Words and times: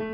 Hi, 0.00 0.06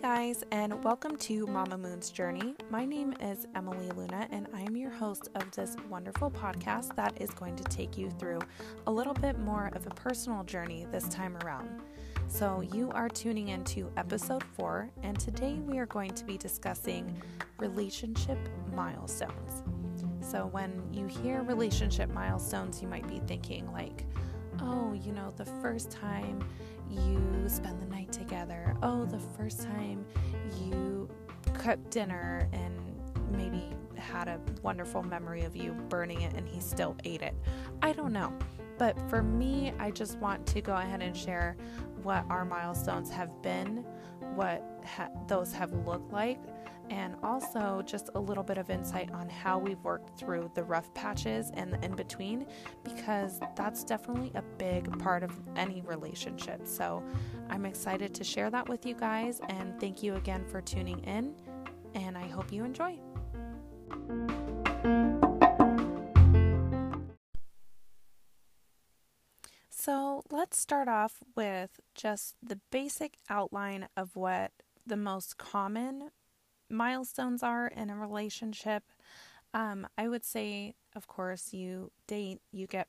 guys, 0.00 0.42
and 0.50 0.82
welcome 0.82 1.18
to 1.18 1.46
Momma 1.48 1.76
Moon's 1.76 2.08
Journey. 2.08 2.54
My 2.70 2.86
name 2.86 3.12
is 3.20 3.46
Emily 3.54 3.90
Luna, 3.90 4.26
and 4.30 4.48
I 4.54 4.62
am 4.62 4.74
your 4.74 4.90
host 4.90 5.28
of 5.34 5.50
this 5.50 5.76
wonderful 5.90 6.30
podcast 6.30 6.96
that 6.96 7.20
is 7.20 7.28
going 7.32 7.56
to 7.56 7.64
take 7.64 7.98
you 7.98 8.08
through 8.12 8.38
a 8.86 8.90
little 8.90 9.12
bit 9.12 9.38
more 9.38 9.70
of 9.74 9.86
a 9.86 9.90
personal 9.90 10.44
journey 10.44 10.86
this 10.90 11.06
time 11.08 11.36
around. 11.44 11.82
So, 12.28 12.62
you 12.72 12.90
are 12.92 13.10
tuning 13.10 13.48
into 13.48 13.92
episode 13.98 14.42
four, 14.56 14.88
and 15.02 15.20
today 15.20 15.60
we 15.66 15.76
are 15.76 15.84
going 15.84 16.14
to 16.14 16.24
be 16.24 16.38
discussing 16.38 17.20
relationship 17.58 18.38
milestones. 18.74 19.62
So, 20.22 20.46
when 20.46 20.82
you 20.90 21.06
hear 21.06 21.42
relationship 21.42 22.08
milestones, 22.08 22.80
you 22.80 22.88
might 22.88 23.06
be 23.06 23.20
thinking, 23.26 23.70
like, 23.72 24.06
oh, 24.62 24.92
you 24.92 25.12
know, 25.12 25.32
the 25.36 25.44
first 25.44 25.90
time 25.90 26.42
you 26.90 27.44
spend 27.48 27.80
the 27.80 27.86
night 27.86 28.12
together. 28.12 28.76
Oh, 28.82 29.04
the 29.04 29.18
first 29.36 29.62
time 29.62 30.04
you 30.64 31.08
cooked 31.54 31.90
dinner 31.90 32.48
and 32.52 32.74
maybe 33.30 33.74
had 33.96 34.28
a 34.28 34.40
wonderful 34.62 35.02
memory 35.02 35.42
of 35.42 35.56
you 35.56 35.72
burning 35.88 36.22
it 36.22 36.34
and 36.34 36.48
he 36.48 36.60
still 36.60 36.96
ate 37.04 37.22
it. 37.22 37.34
I 37.82 37.92
don't 37.92 38.12
know. 38.12 38.32
But 38.78 38.98
for 39.08 39.22
me, 39.22 39.72
I 39.78 39.90
just 39.90 40.18
want 40.18 40.46
to 40.48 40.60
go 40.60 40.74
ahead 40.74 41.02
and 41.02 41.16
share 41.16 41.56
what 42.02 42.24
our 42.28 42.44
milestones 42.44 43.10
have 43.10 43.42
been, 43.42 43.84
what 44.34 44.64
ha- 44.84 45.10
those 45.28 45.52
have 45.52 45.72
looked 45.86 46.12
like, 46.12 46.40
and 46.92 47.16
also 47.22 47.82
just 47.86 48.10
a 48.16 48.20
little 48.20 48.42
bit 48.44 48.58
of 48.58 48.68
insight 48.68 49.10
on 49.12 49.26
how 49.26 49.58
we've 49.58 49.82
worked 49.82 50.18
through 50.18 50.50
the 50.54 50.62
rough 50.62 50.92
patches 50.92 51.50
and 51.54 51.72
the 51.72 51.82
in 51.82 51.96
between, 51.96 52.46
because 52.84 53.40
that's 53.56 53.82
definitely 53.82 54.30
a 54.34 54.42
big 54.58 54.98
part 54.98 55.22
of 55.22 55.32
any 55.56 55.80
relationship. 55.80 56.60
So 56.66 57.02
I'm 57.48 57.64
excited 57.64 58.14
to 58.14 58.24
share 58.24 58.50
that 58.50 58.68
with 58.68 58.84
you 58.84 58.94
guys, 58.94 59.40
and 59.48 59.80
thank 59.80 60.02
you 60.02 60.16
again 60.16 60.44
for 60.46 60.60
tuning 60.60 60.98
in, 61.04 61.34
and 61.94 62.18
I 62.18 62.28
hope 62.28 62.52
you 62.52 62.62
enjoy. 62.62 62.98
So 69.70 70.22
let's 70.30 70.58
start 70.58 70.88
off 70.88 71.22
with 71.34 71.80
just 71.94 72.36
the 72.42 72.60
basic 72.70 73.16
outline 73.30 73.88
of 73.96 74.14
what 74.14 74.52
the 74.86 74.98
most 74.98 75.38
common 75.38 76.10
milestones 76.72 77.42
are 77.42 77.66
in 77.68 77.90
a 77.90 77.96
relationship. 77.96 78.82
Um, 79.54 79.86
I 79.98 80.08
would 80.08 80.24
say, 80.24 80.74
of 80.96 81.06
course, 81.06 81.52
you 81.52 81.90
date, 82.06 82.40
you 82.52 82.66
get 82.66 82.88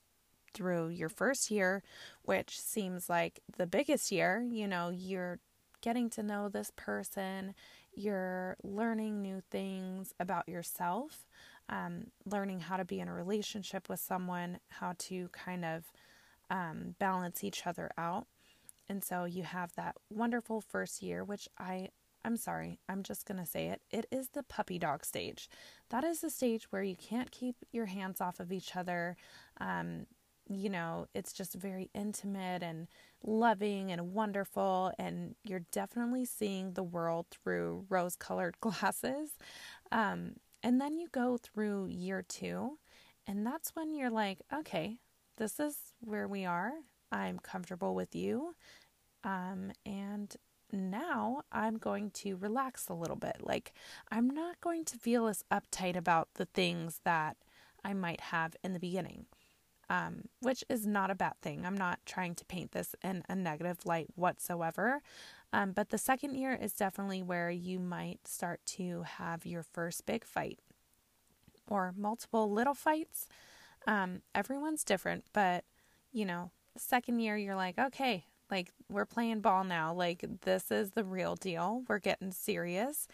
through 0.54 0.90
your 0.90 1.10
first 1.10 1.52
year, 1.52 1.84
which 2.22 2.60
seems 2.60 3.10
like 3.10 3.42
the 3.58 3.68
biggest 3.68 4.12
year. 4.12 4.46
You 4.50 4.68
know, 4.68 4.90
you're 4.90 5.40
getting 5.82 6.10
to 6.12 6.24
know 6.24 6.48
this 6.48 6.72
person, 6.76 7.54
you're 7.94 8.56
learning 8.64 9.22
new 9.22 9.42
things 9.52 10.14
about 10.20 10.48
yourself, 10.48 11.28
um, 11.70 12.08
learning 12.26 12.62
how 12.62 12.78
to 12.78 12.86
be 12.86 13.00
in 13.00 13.10
a 13.10 13.14
relationship 13.14 13.90
with 13.90 14.00
someone, 14.00 14.60
how 14.70 14.94
to 14.98 15.28
kind 15.30 15.66
of 15.66 15.92
um, 16.50 16.96
balance 17.00 17.44
each 17.44 17.68
other 17.68 17.92
out. 17.98 18.28
And 18.88 19.04
so 19.04 19.26
you 19.26 19.44
have 19.44 19.74
that 19.76 19.96
wonderful 20.10 20.62
first 20.62 21.02
year, 21.02 21.24
which 21.24 21.50
I 21.58 21.90
I'm 22.26 22.38
sorry, 22.38 22.80
I'm 22.88 23.04
just 23.04 23.26
going 23.26 23.40
to 23.40 23.46
say 23.46 23.68
it. 23.68 23.82
It 23.92 24.06
is 24.12 24.30
the 24.30 24.44
puppy 24.44 24.80
dog 24.80 25.06
stage. 25.06 25.50
That 25.90 26.04
is 26.04 26.22
the 26.22 26.30
stage 26.30 26.72
where 26.72 26.84
you 26.84 26.96
can't 26.96 27.32
keep 27.32 27.58
your 27.72 27.88
hands 27.88 28.22
off 28.22 28.40
of 28.40 28.52
each 28.52 28.76
other. 28.76 29.18
Um, 29.60 30.06
you 30.50 30.70
know, 30.70 31.08
it's 31.14 31.34
just 31.34 31.54
very 31.54 31.90
intimate 31.94 32.64
and 32.64 32.88
loving 33.24 33.92
and 33.92 34.14
wonderful, 34.14 34.92
and 34.98 35.36
you're 35.44 35.66
definitely 35.72 36.26
seeing 36.26 36.74
the 36.74 36.84
world 36.84 37.28
through 37.32 37.86
rose 37.90 38.16
colored 38.16 38.56
glasses. 38.62 39.32
Um, 39.92 40.34
and 40.62 40.80
then 40.80 40.98
you 40.98 41.08
go 41.12 41.38
through 41.38 41.88
year 41.88 42.24
two, 42.28 42.78
and 43.28 43.46
that's 43.46 43.76
when 43.76 43.96
you're 43.96 44.10
like, 44.10 44.40
okay, 44.54 45.00
this 45.38 45.60
is 45.60 45.76
where 46.00 46.28
we 46.28 46.46
are. 46.46 46.72
I'm 47.12 47.40
comfortable 47.40 47.96
with 47.96 48.16
you. 48.16 48.56
Um, 49.24 49.72
and 49.86 50.36
now 50.74 51.44
I'm 51.52 51.78
going 51.78 52.12
to 52.12 52.36
relax 52.36 52.90
a 52.90 52.94
little 52.94 53.16
bit. 53.16 53.38
Like, 53.42 53.74
I'm 54.12 54.30
not 54.30 54.60
going 54.60 54.86
to 54.86 54.98
feel 54.98 55.28
as 55.28 55.44
uptight 55.52 55.96
about 55.96 56.30
the 56.36 56.46
things 56.46 57.00
that 57.06 57.38
I 57.84 57.94
might 57.94 58.22
have 58.22 58.56
in 58.64 58.74
the 58.74 58.80
beginning, 58.80 59.26
um, 59.90 60.24
which 60.42 60.64
is 60.70 60.88
not 60.88 61.12
a 61.12 61.16
bad 61.16 61.36
thing. 61.42 61.66
I'm 61.66 61.78
not 61.78 62.00
trying 62.06 62.36
to 62.36 62.46
paint 62.46 62.72
this 62.72 62.96
in 63.04 63.24
a 63.30 63.36
negative 63.36 63.86
light 63.86 64.08
whatsoever. 64.16 65.02
Um, 65.52 65.72
but 65.72 65.90
the 65.90 65.98
second 65.98 66.36
year 66.36 66.58
is 66.60 66.74
definitely 66.74 67.22
where 67.22 67.52
you 67.52 67.80
might 67.80 68.28
start 68.28 68.60
to 68.66 69.04
have 69.04 69.46
your 69.46 69.62
first 69.62 70.06
big 70.06 70.26
fight 70.26 70.60
or 71.70 71.94
multiple 71.96 72.52
little 72.52 72.74
fights. 72.74 73.28
Um, 73.86 74.22
everyone's 74.34 74.84
different, 74.84 75.26
but 75.32 75.64
you 76.12 76.26
know, 76.26 76.52
second 76.78 77.20
year 77.20 77.38
you're 77.38 77.56
like, 77.56 77.78
okay, 77.78 78.26
like, 78.54 78.72
we're 78.88 79.06
playing 79.06 79.42
ball 79.42 79.64
now. 79.64 79.94
Like, 79.94 80.24
this 80.42 80.70
is 80.70 80.92
the 80.92 81.04
real 81.04 81.36
deal. 81.36 81.84
We're 81.88 81.98
getting 82.00 82.32
serious. 82.32 83.08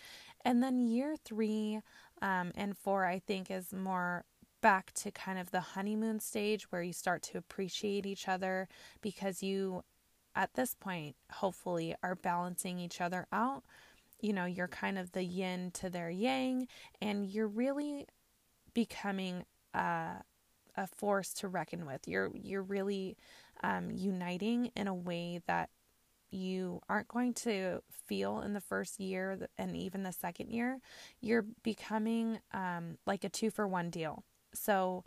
And 0.44 0.62
then 0.62 0.80
year 0.82 1.16
three 1.24 1.80
um, 2.22 2.52
and 2.56 2.78
four, 2.78 3.06
I 3.06 3.20
think, 3.20 3.50
is 3.50 3.74
more 3.74 4.26
back 4.62 4.92
to 4.96 5.12
kind 5.12 5.40
of 5.40 5.52
the 5.52 5.62
honeymoon 5.62 6.20
stage 6.20 6.70
where 6.72 6.84
you 6.84 6.92
start 6.92 7.22
to 7.24 7.38
appreciate 7.38 8.06
each 8.06 8.28
other 8.28 8.68
because 9.02 9.42
you, 9.42 9.84
at 10.36 10.56
this 10.56 10.76
point, 10.76 11.16
hopefully, 11.32 11.96
are 12.04 12.16
balancing 12.16 12.78
each 12.78 13.00
other 13.00 13.26
out. 13.32 13.64
You 14.20 14.34
know, 14.34 14.44
you're 14.46 14.68
kind 14.68 15.00
of 15.00 15.14
the 15.14 15.24
yin 15.24 15.72
to 15.76 15.90
their 15.90 16.10
yang, 16.10 16.68
and 17.02 17.26
you're 17.26 17.48
really 17.48 18.08
becoming 18.74 19.46
uh, 19.74 20.16
a 20.76 20.88
force 20.88 21.34
to 21.36 21.48
reckon 21.48 21.86
with. 21.86 22.08
You're 22.08 22.32
you're 22.36 22.62
really 22.64 23.16
um, 23.64 23.90
uniting 23.92 24.72
in 24.76 24.88
a 24.88 24.94
way 24.94 25.42
that 25.48 25.70
you 26.32 26.82
aren't 26.88 27.08
going 27.08 27.34
to 27.34 27.82
feel 28.08 28.40
in 28.42 28.54
the 28.54 28.62
first 28.62 29.00
year 29.00 29.50
and 29.58 29.76
even 29.76 30.04
the 30.04 30.12
second 30.12 30.50
year. 30.50 30.80
You're 31.22 31.46
becoming 31.64 32.40
um, 32.54 32.98
like 33.06 33.24
a 33.24 33.30
two 33.30 33.50
for 33.50 33.68
one 33.68 33.90
deal. 33.90 34.24
So 34.54 35.04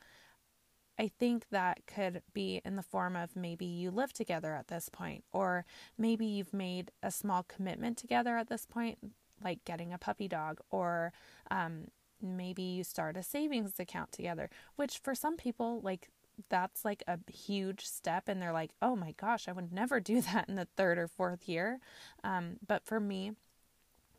I 0.98 1.08
think 1.08 1.46
that 1.50 1.86
could 1.86 2.22
be 2.32 2.60
in 2.64 2.76
the 2.76 2.82
form 2.82 3.16
of 3.16 3.34
maybe 3.34 3.64
you 3.64 3.90
live 3.90 4.12
together 4.12 4.54
at 4.54 4.69
this 4.69 4.88
point, 4.88 5.24
or 5.32 5.64
maybe 5.96 6.26
you've 6.26 6.52
made 6.52 6.90
a 7.02 7.10
small 7.10 7.42
commitment 7.42 7.96
together 7.96 8.36
at 8.36 8.48
this 8.48 8.66
point, 8.66 8.98
like 9.42 9.64
getting 9.64 9.92
a 9.92 9.98
puppy 9.98 10.28
dog, 10.28 10.60
or 10.70 11.12
um, 11.50 11.88
maybe 12.20 12.62
you 12.62 12.84
start 12.84 13.16
a 13.16 13.22
savings 13.22 13.80
account 13.80 14.12
together, 14.12 14.50
which 14.76 14.98
for 14.98 15.14
some 15.14 15.36
people, 15.36 15.80
like 15.82 16.08
that's 16.48 16.84
like 16.84 17.03
a 17.06 17.19
huge 17.31 17.84
step 17.84 18.28
and 18.28 18.41
they're 18.41 18.53
like 18.53 18.72
oh 18.81 18.97
my 18.97 19.12
gosh 19.12 19.48
i 19.48 19.53
would 19.53 19.72
never 19.72 20.00
do 20.00 20.20
that 20.32 20.48
in 20.48 20.54
the 20.54 20.69
third 20.76 20.98
or 20.98 21.09
fourth 21.09 21.48
year. 21.48 21.78
Um, 22.25 22.56
but 22.66 22.84
for 22.84 23.00
me 23.00 23.32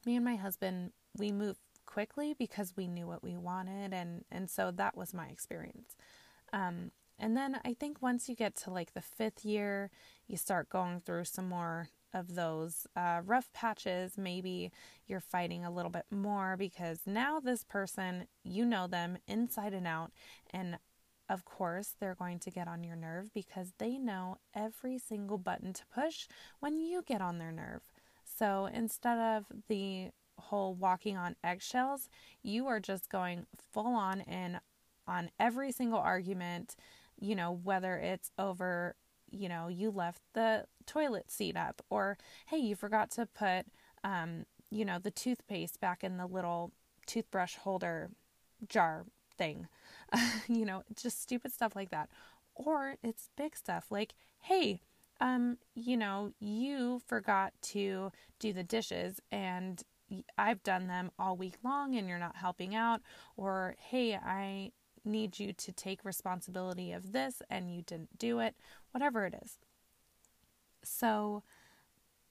me 0.06 0.16
and 0.16 0.26
my 0.26 0.36
husband 0.36 0.92
we 1.18 1.32
moved 1.32 1.60
quickly 1.86 2.34
because 2.38 2.74
we 2.76 2.88
knew 2.88 3.08
what 3.08 3.24
we 3.24 3.38
wanted 3.38 3.94
and 3.94 4.26
and 4.32 4.50
so 4.50 4.72
that 4.72 4.98
was 4.98 5.14
my 5.14 5.28
experience. 5.28 5.96
Um, 6.52 6.92
and 7.20 7.38
then 7.38 7.60
i 7.64 7.74
think 7.74 8.02
once 8.02 8.28
you 8.28 8.36
get 8.36 8.56
to 8.56 8.72
like 8.72 8.94
the 8.94 9.02
fifth 9.02 9.46
year 9.46 9.92
you 10.28 10.36
start 10.36 10.68
going 10.70 11.00
through 11.00 11.24
some 11.26 11.48
more 11.48 11.90
of 12.14 12.36
those 12.36 12.88
uh, 12.96 13.22
rough 13.26 13.52
patches. 13.54 14.18
Maybe 14.18 14.72
you're 15.08 15.20
fighting 15.20 15.66
a 15.66 15.72
little 15.72 15.92
bit 15.92 16.06
more 16.12 16.56
because 16.58 17.02
now 17.06 17.40
this 17.40 17.64
person 17.64 18.28
you 18.44 18.66
know 18.66 18.88
them 18.88 19.18
inside 19.28 19.74
and 19.74 19.88
out 19.88 20.12
and 20.52 20.78
of 21.30 21.46
course, 21.46 21.96
they're 22.00 22.16
going 22.16 22.40
to 22.40 22.52
get 22.52 22.68
on 22.68 22.84
your 22.84 22.96
nerve 22.96 23.34
because 23.34 23.74
they 23.78 23.98
know 23.98 24.38
every 24.56 24.98
single 24.98 25.38
button 25.38 25.74
to 25.74 25.84
push 25.94 26.28
when 26.60 26.78
you 26.78 27.02
get 27.02 27.22
on 27.22 27.38
their 27.38 27.52
nerve. 27.52 27.82
So 28.26 28.70
instead 28.74 29.18
of 29.18 29.46
the 29.68 30.10
whole 30.38 30.74
walking 30.74 31.18
on 31.18 31.36
eggshells, 31.44 32.10
you 32.42 32.68
are 32.68 32.80
just 32.80 33.10
going 33.10 33.46
full 33.72 33.96
on 33.96 34.22
in 34.22 34.60
on 35.08 35.30
every 35.40 35.72
single 35.72 36.00
argument, 36.00 36.76
you 37.20 37.36
know, 37.36 37.52
whether 37.52 37.98
it's 37.98 38.32
over, 38.38 38.96
you 39.30 39.50
know, 39.50 39.68
you 39.68 39.92
left 39.92 40.22
the 40.34 40.66
toilet 40.86 41.30
seat 41.30 41.58
up 41.58 41.82
or 41.90 42.18
hey, 42.48 42.58
you 42.58 42.76
forgot 42.76 43.12
to 43.12 43.26
put 43.26 43.66
um, 44.04 44.46
you 44.74 44.86
know, 44.86 44.98
the 45.00 45.12
toothpaste 45.12 45.80
back 45.80 46.04
in 46.04 46.18
the 46.18 46.26
little 46.26 46.72
toothbrush 47.06 47.56
holder 47.56 48.10
jar 48.68 49.06
thing. 49.38 49.68
you 50.48 50.66
know, 50.66 50.84
just 50.96 51.22
stupid 51.22 51.52
stuff 51.52 51.76
like 51.76 51.90
that. 51.92 52.10
Or 52.56 52.96
it's 53.04 53.30
big 53.36 53.56
stuff 53.56 53.86
like, 53.90 54.14
hey, 54.42 54.82
um, 55.20 55.58
you 55.76 55.98
know, 55.98 56.32
you 56.40 57.02
forgot 57.08 57.54
to 57.62 58.12
do 58.40 58.54
the 58.54 58.64
dishes 58.64 59.20
and 59.32 59.82
I've 60.38 60.62
done 60.64 60.88
them 60.88 61.12
all 61.18 61.36
week 61.36 61.56
long 61.64 61.96
and 61.96 62.08
you're 62.08 62.20
not 62.20 62.36
helping 62.36 62.76
out. 62.76 63.02
Or, 63.38 63.76
hey, 63.80 64.16
I 64.16 64.72
need 65.06 65.40
you 65.40 65.54
to 65.54 65.72
take 65.72 66.06
responsibility 66.06 66.92
of 66.92 67.12
this 67.12 67.42
and 67.50 67.74
you 67.74 67.82
didn't 67.82 68.18
do 68.18 68.40
it, 68.40 68.56
whatever 68.92 69.26
it 69.26 69.36
is. 69.44 69.58
So, 70.84 71.44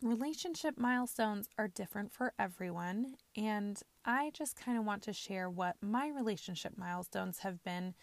relationship 0.02 0.78
milestones 0.78 1.49
are 1.58 1.69
different 1.69 2.12
for 2.12 2.32
everyone, 2.38 3.14
and 3.37 3.81
I 4.04 4.31
just 4.34 4.56
kind 4.56 4.78
of 4.78 4.84
want 4.84 5.02
to 5.04 5.12
share 5.12 5.49
what 5.49 5.76
my 5.81 6.08
relationship 6.08 6.72
milestones 6.76 7.38
have 7.38 7.62
been 7.62 7.94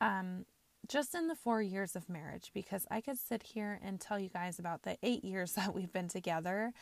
um, 0.00 0.46
just 0.88 1.14
in 1.14 1.28
the 1.28 1.34
four 1.34 1.60
years 1.60 1.96
of 1.96 2.08
marriage 2.08 2.50
because 2.54 2.86
I 2.90 3.00
could 3.00 3.18
sit 3.18 3.42
here 3.42 3.80
and 3.82 4.00
tell 4.00 4.18
you 4.18 4.28
guys 4.28 4.58
about 4.58 4.82
the 4.82 4.96
eight 5.02 5.24
years 5.24 5.52
that 5.54 5.74
we've 5.74 5.92
been 5.92 6.08
together, 6.08 6.72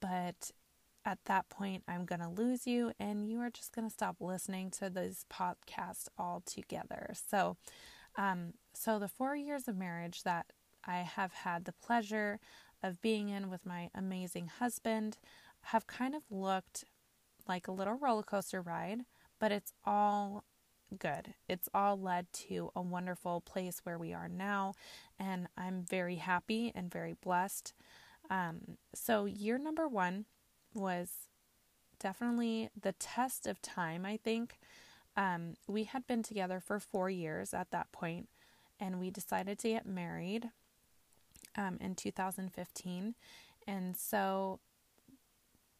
but 0.00 0.50
at 1.04 1.18
that 1.24 1.48
point, 1.48 1.82
I'm 1.88 2.04
going 2.04 2.20
to 2.20 2.28
lose 2.28 2.66
you 2.66 2.92
and 3.00 3.26
you 3.28 3.40
are 3.40 3.50
just 3.50 3.72
going 3.72 3.88
to 3.88 3.92
stop 3.92 4.16
listening 4.20 4.70
to 4.72 4.90
this 4.90 5.24
podcast 5.32 6.08
altogether. 6.18 7.12
So, 7.14 7.56
um, 8.16 8.52
so 8.74 8.98
the 8.98 9.08
four 9.08 9.34
years 9.34 9.66
of 9.66 9.76
marriage 9.76 10.24
that 10.24 10.46
I 10.84 10.98
have 10.98 11.32
had 11.32 11.64
the 11.64 11.72
pleasure 11.72 12.38
of 12.82 13.00
being 13.00 13.28
in 13.28 13.50
with 13.50 13.64
my 13.64 13.90
amazing 13.94 14.48
husband 14.58 15.18
have 15.64 15.86
kind 15.86 16.14
of 16.14 16.22
looked 16.30 16.84
like 17.48 17.68
a 17.68 17.72
little 17.72 17.94
roller 17.94 18.22
coaster 18.22 18.60
ride, 18.60 19.00
but 19.38 19.52
it's 19.52 19.72
all 19.84 20.44
good. 20.98 21.34
It's 21.48 21.68
all 21.72 21.98
led 21.98 22.32
to 22.32 22.70
a 22.74 22.82
wonderful 22.82 23.40
place 23.40 23.80
where 23.84 23.98
we 23.98 24.12
are 24.12 24.28
now, 24.28 24.74
and 25.18 25.48
I'm 25.56 25.84
very 25.88 26.16
happy 26.16 26.72
and 26.74 26.90
very 26.90 27.14
blessed. 27.14 27.72
Um, 28.28 28.76
so, 28.94 29.24
year 29.24 29.58
number 29.58 29.88
one 29.88 30.26
was 30.74 31.28
definitely 31.98 32.70
the 32.80 32.92
test 32.92 33.46
of 33.46 33.60
time, 33.60 34.04
I 34.04 34.16
think. 34.16 34.58
Um, 35.16 35.54
we 35.66 35.84
had 35.84 36.06
been 36.06 36.22
together 36.22 36.60
for 36.60 36.78
four 36.78 37.10
years 37.10 37.52
at 37.52 37.70
that 37.72 37.92
point, 37.92 38.28
and 38.78 39.00
we 39.00 39.10
decided 39.10 39.58
to 39.60 39.68
get 39.68 39.86
married 39.86 40.50
um, 41.56 41.78
in 41.80 41.94
2015. 41.94 43.14
And 43.66 43.96
so, 43.96 44.60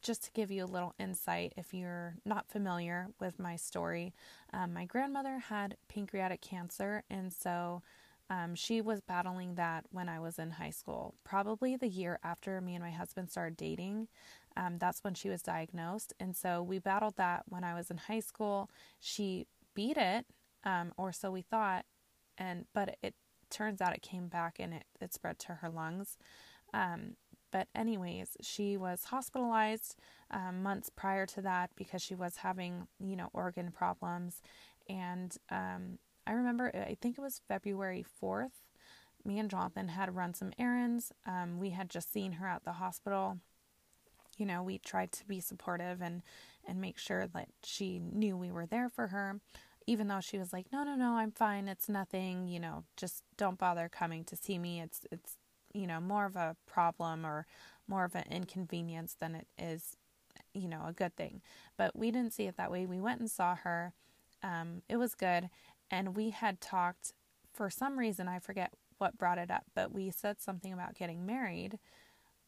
just 0.03 0.25
to 0.25 0.31
give 0.33 0.51
you 0.51 0.65
a 0.65 0.67
little 0.67 0.95
insight, 0.99 1.53
if 1.57 1.75
you're 1.75 2.17
not 2.25 2.49
familiar 2.49 3.09
with 3.21 3.39
my 3.39 3.57
story, 3.57 4.15
um, 4.53 4.73
my 4.73 4.85
grandmother 4.85 5.39
had 5.39 5.77
pancreatic 5.89 6.41
cancer, 6.41 7.03
and 7.11 7.33
so 7.33 7.83
um, 8.31 8.55
she 8.55 8.81
was 8.81 9.01
battling 9.01 9.57
that 9.57 9.87
when 9.91 10.09
I 10.09 10.21
was 10.21 10.39
in 10.39 10.53
high 10.53 10.71
school. 10.71 11.15
Probably 11.25 11.77
the 11.77 11.89
year 11.89 12.21
after 12.23 12.61
me 12.61 12.77
and 12.77 12.85
my 12.85 12.93
husband 12.93 13.29
started 13.29 13.57
dating, 13.57 14.07
um, 14.57 14.79
that's 14.79 15.03
when 15.03 15.15
she 15.15 15.29
was 15.29 15.43
diagnosed. 15.43 16.13
And 16.21 16.37
so 16.37 16.63
we 16.63 16.79
battled 16.79 17.17
that 17.17 17.43
when 17.49 17.65
I 17.65 17.75
was 17.75 17.91
in 17.91 17.97
high 17.97 18.21
school. 18.21 18.71
She 19.01 19.47
beat 19.75 19.97
it, 19.97 20.27
um, 20.65 20.93
or 20.97 21.13
so 21.13 21.31
we 21.33 21.43
thought, 21.43 21.85
and 22.39 22.67
but 22.73 22.97
it 23.03 23.15
turns 23.51 23.81
out 23.81 23.95
it 23.95 24.03
came 24.03 24.29
back 24.29 24.57
and 24.61 24.75
it, 24.75 24.85
it 25.01 25.13
spread 25.13 25.39
to 25.41 25.55
her 25.55 25.69
lungs. 25.69 26.17
But, 27.53 27.69
anyways, 27.75 28.37
she 28.41 28.77
was 28.77 29.05
hospitalized 29.05 29.97
um, 30.31 30.63
months 30.63 30.91
prior 30.95 31.27
to 31.27 31.43
that 31.43 31.71
because 31.77 32.03
she 32.03 32.15
was 32.15 32.37
having, 32.37 32.87
you 33.01 33.17
know, 33.17 33.31
organ 33.33 33.71
problems. 33.73 34.43
And 34.89 35.37
um, 35.51 35.99
I 36.27 36.33
remember, 36.33 36.71
I 36.75 36.97
think 37.01 37.19
it 37.19 37.21
was 37.21 37.41
February 37.49 38.05
4th, 38.23 38.63
me 39.25 39.39
and 39.39 39.51
Jonathan 39.51 39.89
had 39.89 40.17
run 40.17 40.33
some 40.33 40.53
errands. 40.59 41.13
Um, 41.27 41.59
we 41.59 41.71
had 41.71 41.91
just 41.91 42.13
seen 42.13 42.33
her 42.33 42.47
at 42.47 42.65
the 42.65 42.73
hospital. 42.73 43.39
You 44.39 44.47
know, 44.47 44.63
we 44.63 44.79
tried 44.79 45.13
to 45.13 45.27
be 45.27 45.41
supportive 45.41 46.01
and, 46.01 46.23
and 46.67 46.81
make 46.81 46.97
sure 46.99 47.27
that 47.27 47.49
she 47.63 47.99
knew 47.99 48.37
we 48.37 48.51
were 48.51 48.67
there 48.67 48.89
for 48.89 49.09
her 49.09 49.41
even 49.87 50.07
though 50.07 50.21
she 50.21 50.39
was 50.39 50.53
like, 50.53 50.67
"No, 50.73 50.85
no, 50.85 50.95
no, 50.95 51.15
I'm 51.15 51.33
fine. 51.33 51.67
It's 51.67 51.89
nothing. 51.89 52.47
You 52.47 52.61
know, 52.61 52.85
just 52.97 53.25
don't 53.37 53.59
bother 53.59 53.89
coming 53.89 54.25
to 54.27 54.37
see 54.37 54.57
me. 54.59 54.81
It's 54.81 55.01
it's 55.11 55.37
you 55.73 55.87
know 55.87 56.01
more 56.01 56.27
of 56.27 56.37
a 56.37 56.57
problem 56.67 57.25
or 57.27 57.47
more 57.89 58.05
of 58.05 58.15
an 58.15 58.25
inconvenience 58.31 59.15
than 59.19 59.35
it 59.35 59.47
is, 59.59 59.97
you 60.55 60.69
know, 60.69 60.85
a 60.87 60.93
good 60.93 61.17
thing." 61.17 61.43
But 61.77 61.97
we 61.97 62.11
didn't 62.11 62.33
see 62.35 62.47
it 62.47 62.57
that 62.57 62.71
way. 62.71 62.87
We 62.87 63.01
went 63.01 63.21
and 63.21 63.31
saw 63.31 63.55
her. 63.57 63.93
Um, 64.43 64.83
it 64.89 64.97
was 64.97 65.15
good, 65.15 65.51
and 65.91 66.17
we 66.17 66.31
had 66.31 66.61
talked 66.61 67.13
for 67.53 67.71
some 67.71 67.99
reason. 67.99 68.29
I 68.29 68.39
forget 68.39 68.73
what 68.99 69.19
brought 69.19 69.39
it 69.39 69.51
up, 69.51 69.65
but 69.75 69.93
we 69.93 70.11
said 70.11 70.41
something 70.41 70.73
about 70.73 70.95
getting 70.95 71.27
married. 71.27 71.79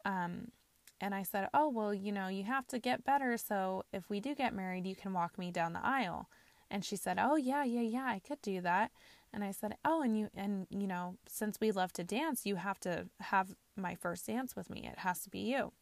Um, 0.04 0.52
and 1.00 1.14
I 1.14 1.22
said, 1.24 1.48
"Oh, 1.54 1.68
well, 1.68 1.92
you 1.94 2.12
know, 2.12 2.28
you 2.28 2.44
have 2.44 2.66
to 2.68 2.78
get 2.78 3.04
better. 3.04 3.36
So 3.36 3.84
if 3.92 4.08
we 4.08 4.20
do 4.20 4.34
get 4.34 4.54
married, 4.54 4.86
you 4.86 4.94
can 4.96 5.12
walk 5.12 5.38
me 5.38 5.50
down 5.50 5.72
the 5.72 5.84
aisle." 5.84 6.28
And 6.72 6.84
she 6.84 6.96
said, 6.96 7.18
"Oh 7.20 7.36
yeah, 7.36 7.64
yeah, 7.64 7.82
yeah, 7.82 8.06
I 8.06 8.18
could 8.18 8.42
do 8.42 8.62
that." 8.62 8.90
And 9.32 9.44
I 9.44 9.52
said, 9.52 9.76
"Oh, 9.84 10.02
and 10.02 10.18
you 10.18 10.30
and 10.34 10.66
you 10.70 10.86
know, 10.86 11.18
since 11.28 11.60
we 11.60 11.70
love 11.70 11.92
to 11.94 12.04
dance, 12.04 12.46
you 12.46 12.56
have 12.56 12.80
to 12.80 13.08
have 13.20 13.54
my 13.76 13.94
first 13.94 14.26
dance 14.26 14.56
with 14.56 14.70
me. 14.70 14.88
It 14.90 15.00
has 15.00 15.22
to 15.24 15.30
be 15.30 15.40
you." 15.40 15.72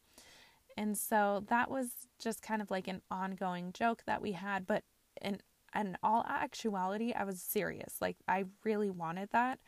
And 0.77 0.97
so 0.97 1.45
that 1.47 1.71
was 1.71 2.07
just 2.19 2.41
kind 2.41 2.61
of 2.61 2.69
like 2.69 2.87
an 2.89 3.01
ongoing 3.09 3.71
joke 3.73 4.03
that 4.05 4.21
we 4.21 4.33
had, 4.33 4.67
but 4.67 4.83
in 5.21 5.39
in 5.73 5.97
all 6.03 6.25
actuality, 6.27 7.13
I 7.13 7.23
was 7.23 7.41
serious. 7.41 7.95
Like 8.01 8.17
I 8.27 8.45
really 8.65 8.89
wanted 8.89 9.29
that. 9.31 9.59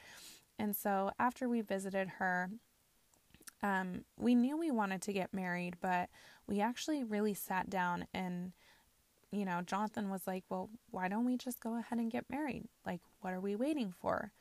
And 0.60 0.76
so 0.76 1.12
after 1.18 1.48
we 1.48 1.62
visited 1.62 2.10
her, 2.20 2.50
um, 3.62 4.04
we 4.20 4.36
knew 4.36 4.58
we 4.58 4.72
wanted 4.72 5.02
to 5.04 5.14
get 5.14 5.34
married, 5.34 5.78
but 5.82 6.10
we 6.48 6.60
actually 6.60 7.04
really 7.04 7.34
sat 7.34 7.70
down 7.70 8.08
and 8.14 8.52
you 9.34 9.46
know, 9.46 9.62
Jonathan 9.66 10.10
was 10.10 10.28
like, 10.28 10.44
well, 10.50 10.70
why 10.92 11.08
don't 11.08 11.26
we 11.26 11.38
just 11.38 11.60
go 11.60 11.78
ahead 11.78 11.98
and 11.98 12.12
get 12.12 12.30
married? 12.30 12.66
Like, 12.86 13.02
what 13.22 13.34
are 13.34 13.40
we 13.40 13.56
waiting 13.56 13.94
for? 14.00 14.32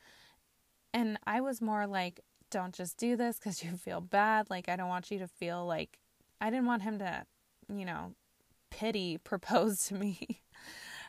And 0.93 1.17
I 1.25 1.41
was 1.41 1.61
more 1.61 1.87
like, 1.87 2.19
don't 2.51 2.75
just 2.75 2.97
do 2.97 3.15
this 3.15 3.39
because 3.39 3.63
you 3.63 3.71
feel 3.71 4.01
bad. 4.01 4.49
Like, 4.49 4.69
I 4.69 4.75
don't 4.75 4.89
want 4.89 5.09
you 5.09 5.17
to 5.19 5.27
feel 5.27 5.65
like, 5.65 5.97
I 6.39 6.51
didn't 6.51 6.67
want 6.67 6.83
him 6.83 6.99
to, 6.99 7.25
you 7.73 7.85
know, 7.85 8.13
pity 8.69 9.17
propose 9.23 9.85
to 9.87 9.95
me. 9.95 10.41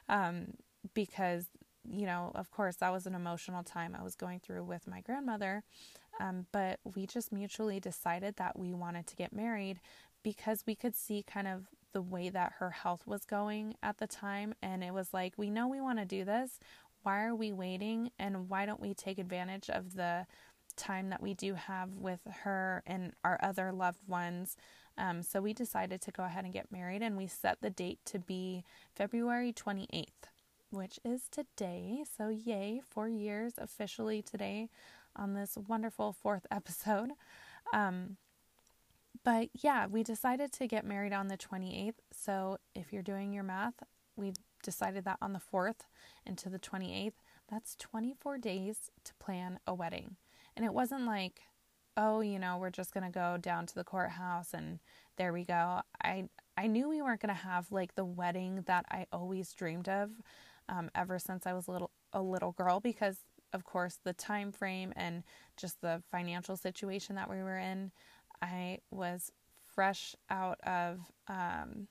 um, 0.09 0.55
because, 0.95 1.45
you 1.87 2.07
know, 2.07 2.33
of 2.35 2.51
course, 2.51 2.77
that 2.77 2.93
was 2.93 3.07
an 3.07 3.15
emotional 3.15 3.63
time 3.63 3.95
I 3.99 4.03
was 4.03 4.15
going 4.15 4.41
through 4.41 4.65
with 4.65 4.87
my 4.87 5.03
grandmother. 5.03 5.63
Um, 6.21 6.47
but 6.53 6.79
we 6.85 7.07
just 7.07 7.33
mutually 7.33 7.81
decided 7.81 8.37
that 8.37 8.59
we 8.59 8.73
wanted 8.73 9.07
to 9.09 9.17
get 9.17 9.33
married 9.33 9.81
because 10.23 10.65
we 10.67 10.75
could 10.75 10.97
see 10.97 11.23
kind 11.23 11.49
of 11.49 11.67
the 11.95 12.03
way 12.03 12.29
that 12.29 12.53
her 12.59 12.71
health 12.71 13.07
was 13.07 13.25
going 13.25 13.77
at 13.83 13.97
the 13.97 14.07
time. 14.07 14.55
And 14.61 14.85
it 14.85 14.93
was 14.93 15.15
like, 15.15 15.33
we 15.39 15.49
know 15.49 15.67
we 15.67 15.81
want 15.81 15.99
to 15.99 16.05
do 16.05 16.25
this. 16.27 16.59
Why 17.03 17.25
are 17.25 17.35
we 17.35 17.53
waiting? 17.53 18.11
And 18.19 18.51
why 18.51 18.67
don't 18.67 18.81
we 18.81 18.93
take 18.93 19.19
advantage 19.19 19.71
of 19.71 19.95
the 19.95 20.27
time 20.77 21.09
that 21.09 21.23
we 21.23 21.33
do 21.33 21.55
have 21.55 21.95
with 21.95 22.21
her 22.43 22.83
and 22.87 23.13
our 23.25 23.39
other 23.43 23.73
loved 23.73 24.07
ones? 24.07 24.57
Um, 24.99 25.23
so 25.23 25.41
we 25.41 25.55
decided 25.55 26.03
to 26.03 26.11
go 26.11 26.25
ahead 26.25 26.45
and 26.45 26.53
get 26.53 26.71
married, 26.71 27.03
and 27.03 27.17
we 27.17 27.27
set 27.27 27.61
the 27.61 27.71
date 27.71 27.99
to 28.07 28.19
be 28.19 28.65
February 28.95 29.53
28th, 29.53 30.07
which 30.71 31.01
is 31.05 31.23
today. 31.31 32.05
So, 32.17 32.29
yay, 32.29 32.81
four 32.89 33.09
years 33.09 33.55
officially 33.59 34.23
today 34.23 34.69
on 35.17 35.35
this 35.35 35.57
wonderful 35.69 36.13
fourth 36.13 36.47
episode. 36.51 37.11
Um, 37.73 38.19
but 39.25 39.49
yeah, 39.55 39.87
we 39.87 40.03
decided 40.03 40.53
to 40.53 40.67
get 40.67 40.85
married 40.85 41.13
on 41.13 41.29
the 41.29 41.37
28th. 41.37 41.95
So 42.13 42.59
if 42.75 42.93
you're 42.93 43.03
doing 43.03 43.33
your 43.33 43.43
math, 43.43 43.83
we 44.17 44.33
decided 44.63 45.05
that 45.05 45.19
on 45.21 45.33
the 45.33 45.41
4th 45.41 45.81
into 46.27 46.49
the 46.49 46.59
28th. 46.59 47.15
That's 47.51 47.77
24 47.77 48.39
days 48.39 48.91
to 49.05 49.15
plan 49.15 49.59
a 49.67 49.75
wedding. 49.75 50.17
And 50.57 50.65
it 50.65 50.73
wasn't 50.73 51.07
like, 51.07 51.41
oh, 51.97 52.21
you 52.21 52.39
know, 52.39 52.59
we're 52.59 52.71
just 52.71 52.93
going 52.93 53.05
to 53.05 53.11
go 53.11 53.37
down 53.41 53.67
to 53.67 53.75
the 53.75 53.85
courthouse 53.85 54.53
and 54.53 54.81
there 55.17 55.33
we 55.33 55.45
go. 55.45 55.81
I 56.03 56.25
I 56.57 56.67
knew 56.67 56.89
we 56.89 57.03
weren't 57.03 57.21
going 57.21 57.35
to 57.35 57.41
have 57.41 57.71
like 57.71 57.95
the 57.95 58.05
wedding 58.05 58.63
that 58.67 58.85
I 58.91 59.07
always 59.13 59.53
dreamed 59.53 59.89
of 59.89 60.11
um, 60.69 60.91
ever 60.95 61.19
since 61.19 61.47
I 61.47 61.53
was 61.53 61.69
a 61.69 61.73
little 61.73 61.91
a 62.13 62.23
little 62.23 62.53
girl 62.53 62.81
because 62.81 63.19
of 63.53 63.65
course 63.65 63.99
the 64.05 64.13
time 64.13 64.53
frame 64.53 64.93
and 64.97 65.23
just 65.57 65.81
the 65.81 66.03
financial 66.11 66.57
situation 66.57 67.17
that 67.17 67.31
we 67.31 67.37
were 67.37 67.59
in 67.59 67.93
I 68.45 68.79
was 68.91 69.33
fresh 69.75 70.15
out 70.29 70.61
of 70.67 71.01
um, 71.29 71.89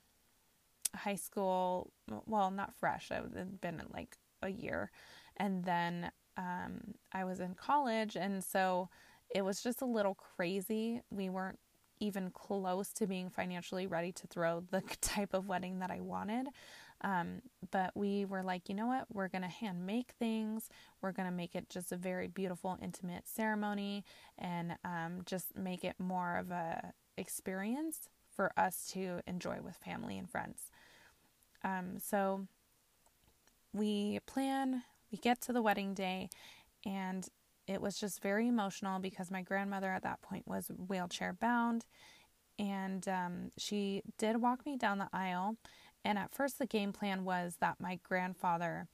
high 0.95 1.15
school. 1.15 1.91
Well, 2.27 2.51
not 2.51 2.75
fresh, 2.75 3.11
I 3.11 3.15
had 3.15 3.59
been 3.59 3.81
like 3.91 4.17
a 4.41 4.49
year. 4.49 4.91
And 5.37 5.63
then 5.63 6.11
um, 6.37 6.95
I 7.11 7.23
was 7.23 7.39
in 7.39 7.55
college. 7.55 8.15
And 8.15 8.43
so 8.43 8.89
it 9.33 9.43
was 9.43 9.63
just 9.63 9.81
a 9.81 9.85
little 9.85 10.15
crazy. 10.15 11.01
We 11.09 11.29
weren't 11.29 11.59
even 11.99 12.29
close 12.31 12.91
to 12.93 13.07
being 13.07 13.29
financially 13.29 13.87
ready 13.87 14.11
to 14.11 14.27
throw 14.27 14.63
the 14.71 14.81
type 15.01 15.33
of 15.33 15.47
wedding 15.47 15.79
that 15.79 15.89
I 15.89 16.01
wanted. 16.01 16.47
Um, 17.03 17.41
but 17.71 17.91
we 17.95 18.25
were 18.25 18.43
like, 18.43 18.69
you 18.69 18.75
know 18.75 18.87
what? 18.87 19.05
We're 19.11 19.27
going 19.27 19.41
to 19.41 19.47
hand 19.47 19.85
make 19.85 20.11
things. 20.17 20.69
We're 21.01 21.11
going 21.11 21.27
to 21.27 21.35
make 21.35 21.53
it 21.55 21.69
just 21.69 21.91
a 21.91 21.97
very 21.97 22.27
beautiful, 22.27 22.77
intimate 22.81 23.27
ceremony 23.27 24.05
and 24.37 24.77
um, 24.85 25.21
just 25.25 25.55
make 25.55 25.83
it 25.83 25.95
more 25.99 26.37
of 26.37 26.51
a 26.51 26.93
experience 27.17 28.09
for 28.35 28.51
us 28.57 28.89
to 28.93 29.19
enjoy 29.27 29.57
with 29.61 29.75
family 29.75 30.17
and 30.17 30.29
friends. 30.29 30.71
Um, 31.63 31.97
so 31.99 32.47
we 33.73 34.19
plan, 34.25 34.83
we 35.11 35.17
get 35.17 35.41
to 35.41 35.53
the 35.53 35.61
wedding 35.61 35.93
day, 35.93 36.29
and 36.85 37.27
it 37.67 37.81
was 37.81 37.99
just 37.99 38.21
very 38.21 38.47
emotional 38.47 38.99
because 38.99 39.31
my 39.31 39.41
grandmother 39.41 39.91
at 39.91 40.03
that 40.03 40.21
point 40.21 40.47
was 40.47 40.69
wheelchair 40.87 41.33
bound. 41.33 41.85
And 42.59 43.07
um, 43.07 43.51
she 43.57 44.03
did 44.17 44.41
walk 44.41 44.65
me 44.65 44.77
down 44.77 44.99
the 44.99 45.09
aisle. 45.11 45.57
And 46.05 46.17
at 46.17 46.33
first, 46.33 46.59
the 46.59 46.65
game 46.65 46.93
plan 46.93 47.23
was 47.23 47.57
that 47.61 47.79
my 47.79 47.99
grandfather, 48.03 48.87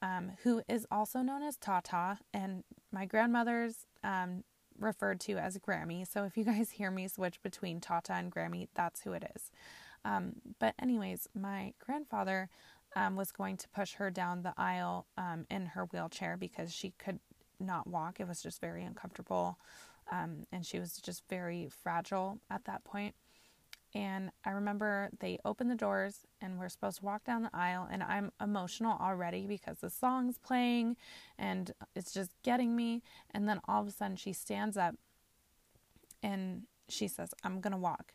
um, 0.00 0.32
who 0.42 0.62
is 0.68 0.86
also 0.90 1.20
known 1.20 1.42
as 1.42 1.56
Tata, 1.56 2.18
and 2.32 2.64
my 2.92 3.04
grandmother's 3.04 3.86
um, 4.04 4.44
referred 4.78 5.20
to 5.20 5.38
as 5.38 5.58
Grammy. 5.58 6.06
So 6.06 6.24
if 6.24 6.36
you 6.36 6.44
guys 6.52 6.72
hear 6.72 6.90
me 6.90 7.08
switch 7.08 7.42
between 7.42 7.80
Tata 7.80 8.12
and 8.14 8.32
Grammy, 8.32 8.68
that's 8.74 9.02
who 9.02 9.12
it 9.12 9.24
is. 9.34 9.50
Um, 10.04 10.34
but, 10.58 10.74
anyways, 10.80 11.28
my 11.34 11.74
grandfather 11.84 12.48
um, 12.96 13.16
was 13.16 13.32
going 13.32 13.56
to 13.56 13.68
push 13.68 13.94
her 13.94 14.10
down 14.10 14.42
the 14.42 14.54
aisle 14.56 15.06
um, 15.16 15.46
in 15.50 15.66
her 15.66 15.84
wheelchair 15.86 16.36
because 16.36 16.74
she 16.74 16.92
could 16.98 17.20
not 17.60 17.86
walk. 17.86 18.20
It 18.20 18.28
was 18.28 18.42
just 18.42 18.60
very 18.60 18.84
uncomfortable. 18.84 19.58
Um, 20.10 20.46
and 20.50 20.66
she 20.66 20.78
was 20.78 20.98
just 20.98 21.22
very 21.28 21.68
fragile 21.68 22.38
at 22.50 22.64
that 22.64 22.84
point. 22.84 23.14
And 23.94 24.30
I 24.44 24.50
remember 24.50 25.10
they 25.20 25.38
opened 25.44 25.70
the 25.70 25.76
doors 25.76 26.20
and 26.40 26.58
we're 26.58 26.70
supposed 26.70 27.00
to 27.00 27.04
walk 27.04 27.24
down 27.24 27.42
the 27.42 27.50
aisle. 27.52 27.86
And 27.90 28.02
I'm 28.02 28.32
emotional 28.40 28.96
already 29.00 29.46
because 29.46 29.80
the 29.80 29.90
song's 29.90 30.38
playing 30.38 30.96
and 31.38 31.72
it's 31.94 32.12
just 32.12 32.30
getting 32.42 32.74
me. 32.74 33.02
And 33.32 33.48
then 33.48 33.60
all 33.68 33.82
of 33.82 33.88
a 33.88 33.90
sudden 33.90 34.16
she 34.16 34.32
stands 34.32 34.76
up 34.76 34.94
and 36.22 36.62
she 36.88 37.08
says, 37.08 37.34
I'm 37.44 37.60
going 37.60 37.72
to 37.72 37.78
walk. 37.78 38.14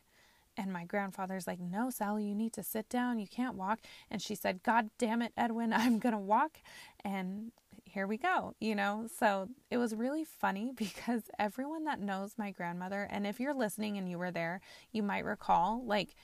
And 0.56 0.72
my 0.72 0.84
grandfather's 0.84 1.46
like, 1.46 1.60
No, 1.60 1.88
Sally, 1.90 2.24
you 2.24 2.34
need 2.34 2.52
to 2.54 2.64
sit 2.64 2.88
down. 2.88 3.20
You 3.20 3.28
can't 3.28 3.54
walk. 3.54 3.78
And 4.10 4.20
she 4.20 4.34
said, 4.34 4.64
God 4.64 4.90
damn 4.98 5.22
it, 5.22 5.32
Edwin, 5.36 5.72
I'm 5.74 6.00
going 6.00 6.14
to 6.14 6.18
walk. 6.18 6.58
And 7.04 7.52
here 7.88 8.06
we 8.06 8.16
go, 8.16 8.54
you 8.60 8.74
know? 8.74 9.08
So 9.18 9.48
it 9.70 9.78
was 9.78 9.94
really 9.94 10.24
funny 10.24 10.72
because 10.76 11.22
everyone 11.38 11.84
that 11.84 12.00
knows 12.00 12.34
my 12.38 12.50
grandmother, 12.50 13.08
and 13.10 13.26
if 13.26 13.40
you're 13.40 13.54
listening 13.54 13.96
and 13.96 14.08
you 14.08 14.18
were 14.18 14.30
there, 14.30 14.60
you 14.92 15.02
might 15.02 15.24
recall, 15.24 15.82
like, 15.84 16.14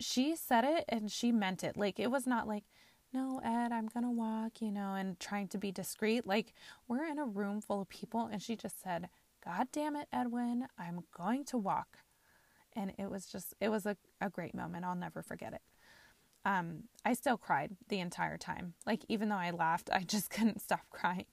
she 0.00 0.36
said 0.36 0.64
it 0.64 0.84
and 0.88 1.10
she 1.10 1.32
meant 1.32 1.62
it. 1.62 1.76
Like, 1.76 1.98
it 1.98 2.10
was 2.10 2.26
not 2.26 2.48
like, 2.48 2.64
no, 3.12 3.40
Ed, 3.44 3.70
I'm 3.70 3.86
going 3.86 4.04
to 4.04 4.10
walk, 4.10 4.60
you 4.60 4.72
know, 4.72 4.94
and 4.94 5.18
trying 5.20 5.46
to 5.48 5.58
be 5.58 5.70
discreet. 5.70 6.26
Like, 6.26 6.52
we're 6.88 7.04
in 7.04 7.18
a 7.18 7.24
room 7.24 7.60
full 7.60 7.80
of 7.80 7.88
people, 7.88 8.28
and 8.30 8.42
she 8.42 8.56
just 8.56 8.82
said, 8.82 9.08
God 9.44 9.68
damn 9.72 9.94
it, 9.94 10.08
Edwin, 10.12 10.66
I'm 10.76 11.04
going 11.16 11.44
to 11.46 11.58
walk. 11.58 11.98
And 12.72 12.92
it 12.98 13.08
was 13.08 13.26
just, 13.26 13.54
it 13.60 13.68
was 13.68 13.86
a, 13.86 13.96
a 14.20 14.30
great 14.30 14.54
moment. 14.54 14.84
I'll 14.84 14.96
never 14.96 15.22
forget 15.22 15.52
it 15.52 15.60
um, 16.44 16.84
I 17.04 17.14
still 17.14 17.36
cried 17.36 17.76
the 17.88 18.00
entire 18.00 18.36
time. 18.36 18.74
Like, 18.86 19.04
even 19.08 19.28
though 19.28 19.36
I 19.36 19.50
laughed, 19.50 19.90
I 19.92 20.00
just 20.06 20.30
couldn't 20.30 20.60
stop 20.60 20.82
crying. 20.90 21.26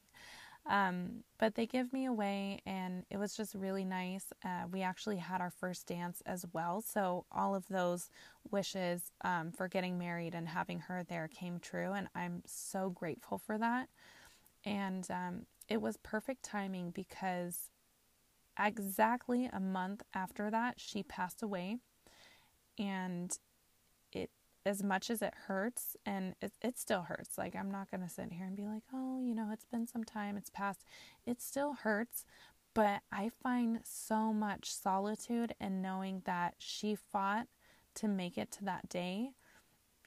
Um, 0.69 1.23
but 1.39 1.55
they 1.55 1.65
give 1.65 1.91
me 1.91 2.05
away, 2.05 2.61
and 2.67 3.03
it 3.09 3.17
was 3.17 3.35
just 3.35 3.55
really 3.55 3.83
nice. 3.83 4.25
Uh, 4.45 4.65
we 4.71 4.83
actually 4.83 5.17
had 5.17 5.41
our 5.41 5.49
first 5.49 5.87
dance 5.87 6.21
as 6.25 6.45
well. 6.53 6.81
So, 6.81 7.25
all 7.31 7.55
of 7.55 7.67
those 7.67 8.09
wishes 8.51 9.11
um, 9.23 9.51
for 9.51 9.67
getting 9.67 9.97
married 9.97 10.35
and 10.35 10.47
having 10.47 10.79
her 10.81 11.03
there 11.03 11.27
came 11.27 11.59
true. 11.59 11.93
And 11.93 12.07
I'm 12.13 12.43
so 12.45 12.89
grateful 12.91 13.39
for 13.39 13.57
that. 13.57 13.89
And 14.63 15.07
um, 15.09 15.45
it 15.67 15.81
was 15.81 15.97
perfect 15.97 16.43
timing 16.43 16.91
because 16.91 17.71
exactly 18.59 19.49
a 19.51 19.59
month 19.59 20.03
after 20.13 20.51
that, 20.51 20.79
she 20.79 21.01
passed 21.01 21.41
away. 21.41 21.77
And 22.77 23.35
as 24.65 24.83
much 24.83 25.09
as 25.09 25.21
it 25.21 25.33
hurts, 25.47 25.95
and 26.05 26.35
it, 26.41 26.51
it 26.61 26.77
still 26.77 27.03
hurts, 27.03 27.37
like 27.37 27.55
I'm 27.55 27.71
not 27.71 27.89
going 27.89 28.01
to 28.01 28.09
sit 28.09 28.31
here 28.31 28.45
and 28.45 28.55
be 28.55 28.65
like, 28.65 28.83
oh, 28.93 29.19
you 29.19 29.33
know, 29.33 29.49
it's 29.51 29.65
been 29.65 29.87
some 29.87 30.03
time, 30.03 30.37
it's 30.37 30.49
passed. 30.49 30.83
It 31.25 31.41
still 31.41 31.73
hurts, 31.73 32.25
but 32.73 33.01
I 33.11 33.31
find 33.41 33.79
so 33.83 34.31
much 34.31 34.71
solitude 34.71 35.55
in 35.59 35.81
knowing 35.81 36.21
that 36.25 36.55
she 36.59 36.95
fought 36.95 37.47
to 37.95 38.07
make 38.07 38.37
it 38.37 38.51
to 38.53 38.65
that 38.65 38.87
day. 38.87 39.31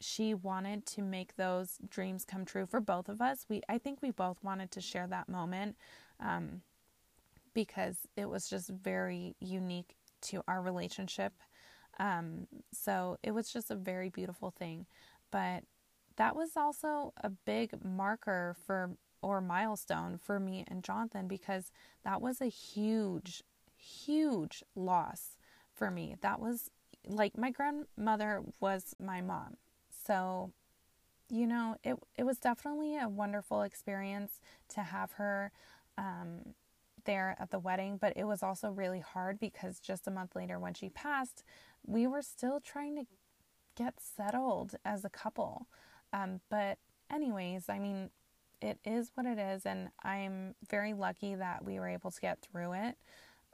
She 0.00 0.34
wanted 0.34 0.86
to 0.86 1.02
make 1.02 1.36
those 1.36 1.78
dreams 1.88 2.24
come 2.24 2.44
true 2.44 2.66
for 2.66 2.80
both 2.80 3.08
of 3.08 3.20
us. 3.20 3.46
We, 3.48 3.62
I 3.68 3.78
think 3.78 4.00
we 4.02 4.10
both 4.10 4.38
wanted 4.42 4.70
to 4.72 4.80
share 4.80 5.06
that 5.08 5.28
moment 5.28 5.76
um, 6.20 6.62
because 7.54 7.98
it 8.16 8.28
was 8.28 8.48
just 8.48 8.68
very 8.68 9.36
unique 9.40 9.96
to 10.22 10.42
our 10.48 10.62
relationship 10.62 11.32
um, 11.98 12.46
so 12.72 13.18
it 13.22 13.32
was 13.32 13.52
just 13.52 13.70
a 13.70 13.76
very 13.76 14.08
beautiful 14.08 14.50
thing. 14.50 14.86
But 15.30 15.64
that 16.16 16.36
was 16.36 16.56
also 16.56 17.12
a 17.22 17.30
big 17.30 17.84
marker 17.84 18.56
for 18.66 18.96
or 19.22 19.40
milestone 19.40 20.18
for 20.18 20.38
me 20.38 20.64
and 20.68 20.84
Jonathan 20.84 21.26
because 21.26 21.72
that 22.04 22.20
was 22.20 22.40
a 22.40 22.46
huge, 22.46 23.42
huge 23.74 24.62
loss 24.76 25.38
for 25.72 25.90
me. 25.90 26.14
That 26.20 26.40
was 26.40 26.70
like 27.06 27.36
my 27.36 27.50
grandmother 27.50 28.42
was 28.60 28.94
my 29.00 29.22
mom. 29.22 29.56
So, 30.06 30.52
you 31.30 31.46
know, 31.46 31.76
it 31.82 31.96
it 32.16 32.24
was 32.24 32.38
definitely 32.38 32.98
a 32.98 33.08
wonderful 33.08 33.62
experience 33.62 34.40
to 34.74 34.82
have 34.82 35.12
her 35.12 35.50
um, 35.96 36.54
there 37.04 37.36
at 37.38 37.50
the 37.50 37.58
wedding, 37.58 37.96
but 37.96 38.12
it 38.16 38.24
was 38.24 38.42
also 38.42 38.70
really 38.70 39.00
hard 39.00 39.38
because 39.38 39.80
just 39.80 40.06
a 40.06 40.10
month 40.10 40.34
later 40.34 40.58
when 40.58 40.74
she 40.74 40.88
passed, 40.88 41.44
we 41.86 42.06
were 42.06 42.22
still 42.22 42.60
trying 42.60 42.96
to 42.96 43.04
get 43.76 43.94
settled 43.98 44.74
as 44.84 45.04
a 45.04 45.10
couple. 45.10 45.66
Um, 46.12 46.40
but, 46.50 46.78
anyways, 47.10 47.68
I 47.68 47.78
mean, 47.78 48.10
it 48.60 48.78
is 48.84 49.10
what 49.14 49.26
it 49.26 49.38
is, 49.38 49.66
and 49.66 49.88
I'm 50.02 50.54
very 50.70 50.94
lucky 50.94 51.34
that 51.34 51.64
we 51.64 51.78
were 51.78 51.88
able 51.88 52.10
to 52.10 52.20
get 52.20 52.40
through 52.40 52.72
it 52.74 52.96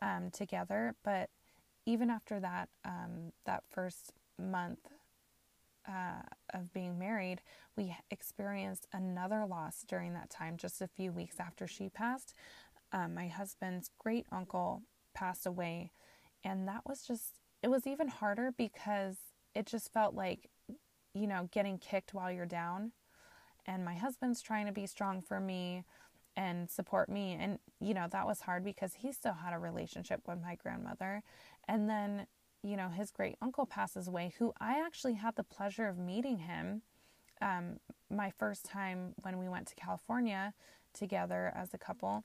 um, 0.02 0.30
together. 0.30 0.94
But 1.02 1.30
even 1.86 2.10
after 2.10 2.38
that, 2.40 2.68
um, 2.84 3.32
that 3.46 3.64
first 3.70 4.12
month 4.38 4.78
uh, 5.88 6.22
of 6.52 6.72
being 6.72 6.98
married, 6.98 7.40
we 7.76 7.96
experienced 8.10 8.86
another 8.92 9.46
loss 9.46 9.84
during 9.88 10.12
that 10.14 10.30
time, 10.30 10.56
just 10.56 10.80
a 10.82 10.86
few 10.86 11.10
weeks 11.10 11.40
after 11.40 11.66
she 11.66 11.88
passed. 11.88 12.34
Um, 12.92 13.14
my 13.14 13.28
husband's 13.28 13.90
great 13.98 14.26
uncle 14.32 14.82
passed 15.14 15.46
away, 15.46 15.92
and 16.44 16.66
that 16.68 16.82
was 16.86 17.02
just 17.06 17.40
it 17.62 17.68
was 17.68 17.86
even 17.86 18.08
harder 18.08 18.52
because 18.56 19.16
it 19.54 19.66
just 19.66 19.92
felt 19.92 20.14
like, 20.14 20.48
you 21.14 21.26
know, 21.26 21.48
getting 21.52 21.78
kicked 21.78 22.14
while 22.14 22.30
you're 22.30 22.46
down. 22.46 22.92
And 23.66 23.84
my 23.84 23.94
husband's 23.94 24.40
trying 24.40 24.66
to 24.66 24.72
be 24.72 24.86
strong 24.86 25.20
for 25.20 25.40
me 25.40 25.84
and 26.36 26.70
support 26.70 27.08
me. 27.08 27.36
And, 27.38 27.58
you 27.80 27.92
know, 27.92 28.06
that 28.10 28.26
was 28.26 28.40
hard 28.40 28.64
because 28.64 28.94
he 28.94 29.12
still 29.12 29.34
had 29.34 29.52
a 29.52 29.58
relationship 29.58 30.22
with 30.26 30.40
my 30.40 30.54
grandmother. 30.54 31.22
And 31.68 31.90
then, 31.90 32.26
you 32.62 32.76
know, 32.76 32.88
his 32.88 33.10
great 33.10 33.36
uncle 33.42 33.66
passes 33.66 34.08
away, 34.08 34.32
who 34.38 34.52
I 34.60 34.80
actually 34.84 35.14
had 35.14 35.36
the 35.36 35.44
pleasure 35.44 35.86
of 35.86 35.98
meeting 35.98 36.38
him 36.38 36.82
um, 37.42 37.78
my 38.10 38.30
first 38.30 38.64
time 38.64 39.14
when 39.22 39.38
we 39.38 39.48
went 39.48 39.66
to 39.68 39.74
California 39.74 40.54
together 40.94 41.52
as 41.54 41.74
a 41.74 41.78
couple. 41.78 42.24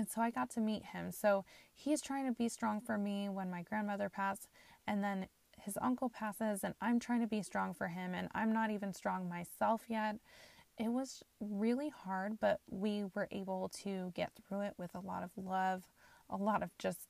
And 0.00 0.08
so 0.08 0.22
I 0.22 0.30
got 0.30 0.48
to 0.52 0.60
meet 0.62 0.82
him. 0.82 1.12
So 1.12 1.44
he's 1.74 2.00
trying 2.00 2.24
to 2.24 2.32
be 2.32 2.48
strong 2.48 2.80
for 2.80 2.96
me 2.96 3.28
when 3.28 3.50
my 3.50 3.60
grandmother 3.60 4.08
passed, 4.08 4.48
and 4.86 5.04
then 5.04 5.26
his 5.60 5.76
uncle 5.82 6.08
passes, 6.08 6.64
and 6.64 6.72
I'm 6.80 6.98
trying 6.98 7.20
to 7.20 7.26
be 7.26 7.42
strong 7.42 7.74
for 7.74 7.88
him, 7.88 8.14
and 8.14 8.28
I'm 8.34 8.50
not 8.50 8.70
even 8.70 8.94
strong 8.94 9.28
myself 9.28 9.82
yet. 9.88 10.16
It 10.78 10.88
was 10.88 11.22
really 11.38 11.90
hard, 11.90 12.40
but 12.40 12.60
we 12.70 13.04
were 13.14 13.28
able 13.30 13.68
to 13.82 14.10
get 14.16 14.30
through 14.48 14.62
it 14.62 14.72
with 14.78 14.94
a 14.94 15.00
lot 15.00 15.22
of 15.22 15.32
love, 15.36 15.82
a 16.30 16.38
lot 16.38 16.62
of 16.62 16.70
just 16.78 17.00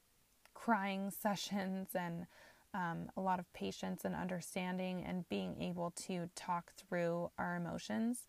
crying 0.53 1.11
sessions, 1.17 1.91
and 1.95 2.27
um, 2.75 3.09
a 3.17 3.21
lot 3.21 3.39
of 3.39 3.53
patience 3.53 4.05
and 4.05 4.17
understanding, 4.17 5.05
and 5.07 5.29
being 5.29 5.63
able 5.63 5.93
to 6.09 6.29
talk 6.35 6.73
through 6.75 7.31
our 7.39 7.55
emotions. 7.55 8.27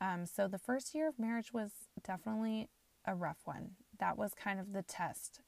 Um, 0.00 0.26
so 0.26 0.48
the 0.48 0.58
first 0.58 0.92
year 0.92 1.08
of 1.08 1.20
marriage 1.20 1.52
was 1.52 1.70
definitely 2.04 2.68
a 3.06 3.14
rough 3.14 3.38
one 3.44 3.76
that 4.02 4.18
was 4.18 4.34
kind 4.34 4.58
of 4.58 4.72
the 4.72 4.82
test. 4.82 5.40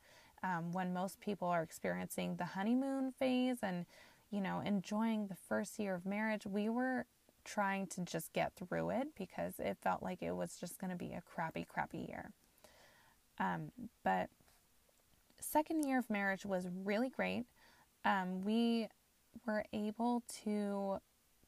Um, 0.45 0.73
when 0.73 0.95
most 0.95 1.21
people 1.21 1.49
are 1.49 1.63
experiencing 1.63 2.37
the 2.37 2.45
honeymoon 2.45 3.11
phase 3.11 3.57
and, 3.63 3.85
you 4.31 4.41
know, 4.41 4.63
enjoying 4.65 5.27
the 5.27 5.35
first 5.35 5.77
year 5.81 5.97
of 5.97 6.07
marriage, 6.07 6.47
we 6.47 6.69
were 6.69 7.07
trying 7.45 7.89
to 7.89 8.03
just 8.03 8.33
get 8.33 8.53
through 8.55 8.91
it 8.91 9.09
because 9.19 9.55
it 9.59 9.77
felt 9.83 10.05
like 10.05 10.23
it 10.23 10.37
was 10.37 10.57
just 10.61 10.79
going 10.79 10.91
to 10.93 10.97
be 10.97 11.13
a 11.15 11.23
crappy, 11.23 11.67
crappy 11.69 12.07
year. 12.09 12.31
Um, 13.41 13.73
but 14.05 14.31
second 15.41 15.83
year 15.85 15.99
of 15.99 16.09
marriage 16.09 16.47
was 16.47 16.69
really 16.85 17.09
great. 17.09 17.47
Um, 18.05 18.45
we 18.45 18.87
were 19.47 19.65
able 19.73 20.23
to 20.45 21.01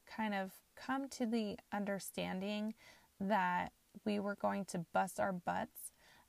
kind 0.07 0.35
of 0.35 0.51
come 0.75 1.09
to 1.11 1.25
the 1.25 1.57
understanding 1.73 2.75
that 3.21 3.71
we 4.05 4.19
were 4.19 4.35
going 4.35 4.65
to 4.65 4.79
bust 4.93 5.21
our 5.21 5.33
butts 5.33 5.86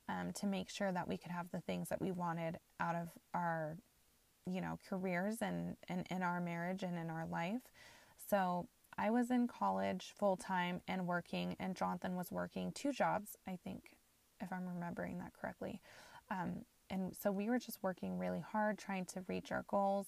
um, 0.08 0.32
to 0.34 0.46
make 0.46 0.70
sure 0.70 0.92
that 0.92 1.08
we 1.08 1.16
could 1.16 1.30
have 1.30 1.50
the 1.50 1.60
things 1.60 1.88
that 1.88 2.00
we 2.00 2.10
wanted 2.10 2.58
out 2.80 2.94
of 2.94 3.08
our, 3.34 3.76
you 4.46 4.60
know, 4.60 4.78
careers 4.88 5.36
and, 5.40 5.76
and 5.88 6.06
in 6.10 6.22
our 6.22 6.40
marriage 6.40 6.82
and 6.82 6.98
in 6.98 7.10
our 7.10 7.26
life. 7.26 7.62
So 8.30 8.68
I 8.96 9.10
was 9.10 9.30
in 9.30 9.46
college 9.46 10.12
full 10.18 10.36
time 10.36 10.80
and 10.88 11.06
working, 11.06 11.56
and 11.60 11.76
Jonathan 11.76 12.16
was 12.16 12.32
working 12.32 12.72
two 12.72 12.92
jobs, 12.92 13.36
I 13.46 13.58
think, 13.62 13.96
if 14.40 14.52
I'm 14.52 14.66
remembering 14.66 15.18
that 15.18 15.32
correctly. 15.38 15.80
Um, 16.30 16.64
and 16.90 17.14
so 17.14 17.30
we 17.30 17.48
were 17.48 17.58
just 17.58 17.78
working 17.82 18.18
really 18.18 18.40
hard 18.40 18.78
trying 18.78 19.04
to 19.06 19.24
reach 19.28 19.52
our 19.52 19.64
goals. 19.68 20.06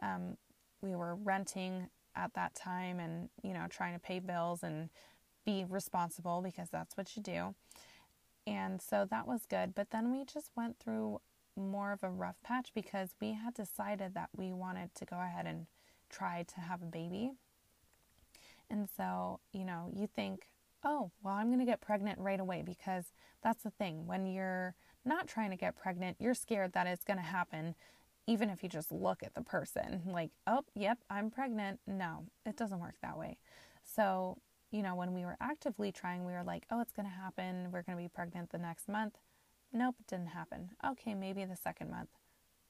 Um, 0.00 0.36
we 0.80 0.96
were 0.96 1.14
renting 1.14 1.88
at 2.16 2.34
that 2.34 2.54
time 2.54 2.98
and, 2.98 3.28
you 3.42 3.52
know, 3.52 3.66
trying 3.70 3.94
to 3.94 4.00
pay 4.00 4.18
bills 4.18 4.62
and 4.62 4.88
be 5.44 5.64
responsible 5.68 6.42
because 6.42 6.68
that's 6.70 6.96
what 6.96 7.16
you 7.16 7.22
do. 7.22 7.54
And 8.46 8.80
so 8.82 9.06
that 9.10 9.26
was 9.26 9.46
good. 9.48 9.74
But 9.74 9.90
then 9.90 10.10
we 10.10 10.24
just 10.24 10.50
went 10.56 10.78
through 10.78 11.20
more 11.56 11.92
of 11.92 12.02
a 12.02 12.10
rough 12.10 12.36
patch 12.42 12.70
because 12.74 13.14
we 13.20 13.32
had 13.32 13.54
decided 13.54 14.14
that 14.14 14.30
we 14.36 14.52
wanted 14.52 14.94
to 14.96 15.04
go 15.04 15.16
ahead 15.20 15.46
and 15.46 15.66
try 16.10 16.44
to 16.54 16.60
have 16.60 16.82
a 16.82 16.86
baby. 16.86 17.32
And 18.70 18.88
so, 18.96 19.40
you 19.52 19.64
know, 19.64 19.90
you 19.94 20.06
think, 20.06 20.48
oh, 20.84 21.10
well, 21.22 21.34
I'm 21.34 21.48
going 21.48 21.58
to 21.58 21.64
get 21.64 21.80
pregnant 21.80 22.18
right 22.18 22.40
away 22.40 22.62
because 22.64 23.12
that's 23.42 23.62
the 23.62 23.70
thing. 23.70 24.06
When 24.06 24.26
you're 24.26 24.74
not 25.04 25.28
trying 25.28 25.50
to 25.50 25.56
get 25.56 25.76
pregnant, 25.76 26.16
you're 26.18 26.34
scared 26.34 26.72
that 26.72 26.86
it's 26.86 27.04
going 27.04 27.18
to 27.18 27.22
happen, 27.22 27.74
even 28.26 28.48
if 28.50 28.62
you 28.62 28.68
just 28.68 28.90
look 28.90 29.22
at 29.22 29.34
the 29.34 29.42
person 29.42 30.02
like, 30.06 30.30
oh, 30.46 30.64
yep, 30.74 30.98
I'm 31.10 31.30
pregnant. 31.30 31.80
No, 31.86 32.24
it 32.46 32.56
doesn't 32.56 32.80
work 32.80 32.94
that 33.02 33.18
way. 33.18 33.36
So, 33.84 34.38
you 34.72 34.82
know, 34.82 34.94
when 34.94 35.12
we 35.12 35.24
were 35.24 35.36
actively 35.40 35.92
trying, 35.92 36.24
we 36.24 36.32
were 36.32 36.42
like, 36.42 36.64
oh, 36.70 36.80
it's 36.80 36.92
going 36.92 37.06
to 37.06 37.14
happen. 37.14 37.70
We're 37.70 37.82
going 37.82 37.96
to 37.96 38.02
be 38.02 38.08
pregnant 38.08 38.50
the 38.50 38.58
next 38.58 38.88
month. 38.88 39.18
Nope, 39.72 39.96
it 40.00 40.06
didn't 40.06 40.28
happen. 40.28 40.70
Okay, 40.84 41.14
maybe 41.14 41.44
the 41.44 41.56
second 41.56 41.90
month. 41.90 42.08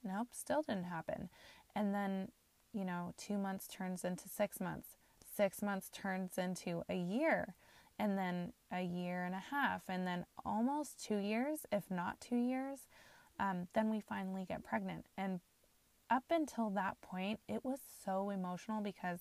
Nope, 0.04 0.28
still 0.32 0.62
didn't 0.62 0.84
happen. 0.84 1.30
And 1.74 1.94
then, 1.94 2.28
you 2.72 2.84
know, 2.84 3.14
two 3.16 3.38
months 3.38 3.68
turns 3.68 4.04
into 4.04 4.28
six 4.28 4.60
months. 4.60 4.88
Six 5.34 5.62
months 5.62 5.88
turns 5.92 6.36
into 6.36 6.82
a 6.88 6.96
year, 6.96 7.54
and 7.98 8.18
then 8.18 8.52
a 8.72 8.82
year 8.82 9.24
and 9.24 9.34
a 9.34 9.42
half, 9.50 9.82
and 9.88 10.06
then 10.06 10.26
almost 10.44 11.02
two 11.02 11.18
years, 11.18 11.60
if 11.70 11.90
not 11.90 12.20
two 12.20 12.36
years. 12.36 12.80
Um, 13.38 13.68
then 13.74 13.90
we 13.90 14.00
finally 14.00 14.44
get 14.46 14.64
pregnant. 14.64 15.06
And 15.16 15.40
up 16.10 16.24
until 16.30 16.68
that 16.70 17.00
point, 17.00 17.40
it 17.48 17.64
was 17.64 17.78
so 18.04 18.30
emotional 18.30 18.82
because 18.82 19.20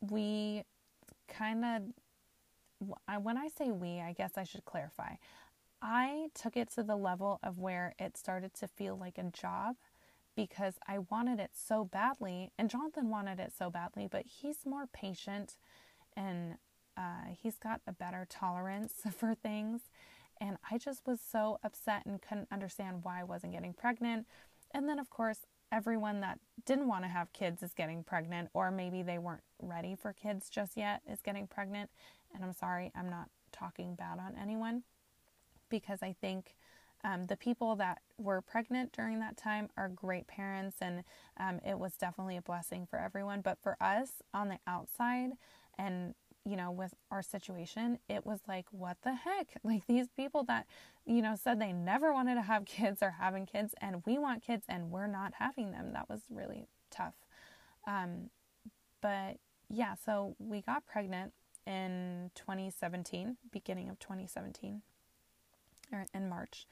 we 0.00 0.64
kind 1.30 1.64
of, 1.64 3.22
when 3.22 3.38
I 3.38 3.48
say 3.48 3.70
we, 3.70 4.00
I 4.00 4.12
guess 4.12 4.32
I 4.36 4.44
should 4.44 4.64
clarify. 4.64 5.14
I 5.82 6.28
took 6.34 6.56
it 6.56 6.70
to 6.74 6.82
the 6.82 6.96
level 6.96 7.38
of 7.42 7.58
where 7.58 7.94
it 7.98 8.16
started 8.16 8.52
to 8.54 8.68
feel 8.68 8.96
like 8.98 9.16
a 9.16 9.24
job 9.24 9.76
because 10.36 10.74
I 10.86 10.98
wanted 10.98 11.40
it 11.40 11.50
so 11.54 11.84
badly, 11.84 12.52
and 12.58 12.70
Jonathan 12.70 13.10
wanted 13.10 13.40
it 13.40 13.52
so 13.56 13.70
badly, 13.70 14.08
but 14.10 14.24
he's 14.26 14.64
more 14.64 14.86
patient 14.86 15.56
and 16.16 16.56
uh, 16.96 17.32
he's 17.40 17.56
got 17.58 17.80
a 17.86 17.92
better 17.92 18.26
tolerance 18.28 18.94
for 19.16 19.34
things. 19.34 19.82
And 20.40 20.56
I 20.70 20.78
just 20.78 21.06
was 21.06 21.20
so 21.20 21.58
upset 21.62 22.06
and 22.06 22.20
couldn't 22.20 22.48
understand 22.50 23.00
why 23.02 23.20
I 23.20 23.24
wasn't 23.24 23.52
getting 23.52 23.74
pregnant. 23.74 24.26
And 24.72 24.88
then, 24.88 24.98
of 24.98 25.10
course, 25.10 25.40
everyone 25.72 26.20
that 26.20 26.38
didn't 26.66 26.88
want 26.88 27.04
to 27.04 27.08
have 27.08 27.32
kids 27.32 27.62
is 27.62 27.72
getting 27.72 28.02
pregnant, 28.02 28.50
or 28.54 28.70
maybe 28.70 29.02
they 29.02 29.18
weren't 29.18 29.42
ready 29.60 29.94
for 29.94 30.12
kids 30.12 30.50
just 30.50 30.76
yet 30.76 31.02
is 31.10 31.20
getting 31.22 31.46
pregnant. 31.46 31.90
And 32.34 32.44
I'm 32.44 32.52
sorry, 32.52 32.92
I'm 32.94 33.10
not 33.10 33.28
talking 33.52 33.94
bad 33.94 34.18
on 34.18 34.34
anyone 34.40 34.82
because 35.68 36.02
I 36.02 36.14
think 36.20 36.54
um, 37.02 37.26
the 37.26 37.36
people 37.36 37.76
that 37.76 37.98
were 38.18 38.42
pregnant 38.42 38.92
during 38.92 39.20
that 39.20 39.36
time 39.36 39.70
are 39.76 39.88
great 39.88 40.26
parents, 40.26 40.76
and 40.80 41.02
um, 41.38 41.60
it 41.64 41.78
was 41.78 41.94
definitely 41.94 42.36
a 42.36 42.42
blessing 42.42 42.86
for 42.88 42.98
everyone. 42.98 43.40
But 43.40 43.58
for 43.62 43.76
us 43.80 44.22
on 44.34 44.48
the 44.48 44.58
outside, 44.66 45.30
and 45.78 46.14
you 46.44 46.56
know, 46.56 46.70
with 46.70 46.94
our 47.10 47.22
situation, 47.22 47.98
it 48.08 48.24
was 48.24 48.40
like, 48.48 48.66
what 48.70 48.96
the 49.02 49.14
heck? 49.14 49.48
Like 49.64 49.86
these 49.86 50.08
people 50.16 50.44
that, 50.44 50.66
you 51.06 51.22
know, 51.22 51.36
said 51.36 51.60
they 51.60 51.72
never 51.72 52.12
wanted 52.12 52.36
to 52.36 52.42
have 52.42 52.64
kids 52.66 53.02
are 53.02 53.16
having 53.18 53.46
kids, 53.46 53.74
and 53.80 54.02
we 54.06 54.18
want 54.18 54.42
kids, 54.42 54.64
and 54.68 54.90
we're 54.90 55.06
not 55.06 55.34
having 55.38 55.72
them. 55.72 55.92
That 55.92 56.08
was 56.08 56.20
really 56.30 56.66
tough. 56.90 57.14
Um, 57.86 58.30
but 59.00 59.36
yeah, 59.68 59.94
so 60.04 60.34
we 60.38 60.60
got 60.60 60.86
pregnant 60.86 61.32
in 61.66 62.30
2017, 62.34 63.36
beginning 63.52 63.88
of 63.88 63.98
2017 63.98 64.82
or 65.92 66.06
in 66.14 66.28
March. 66.28 66.66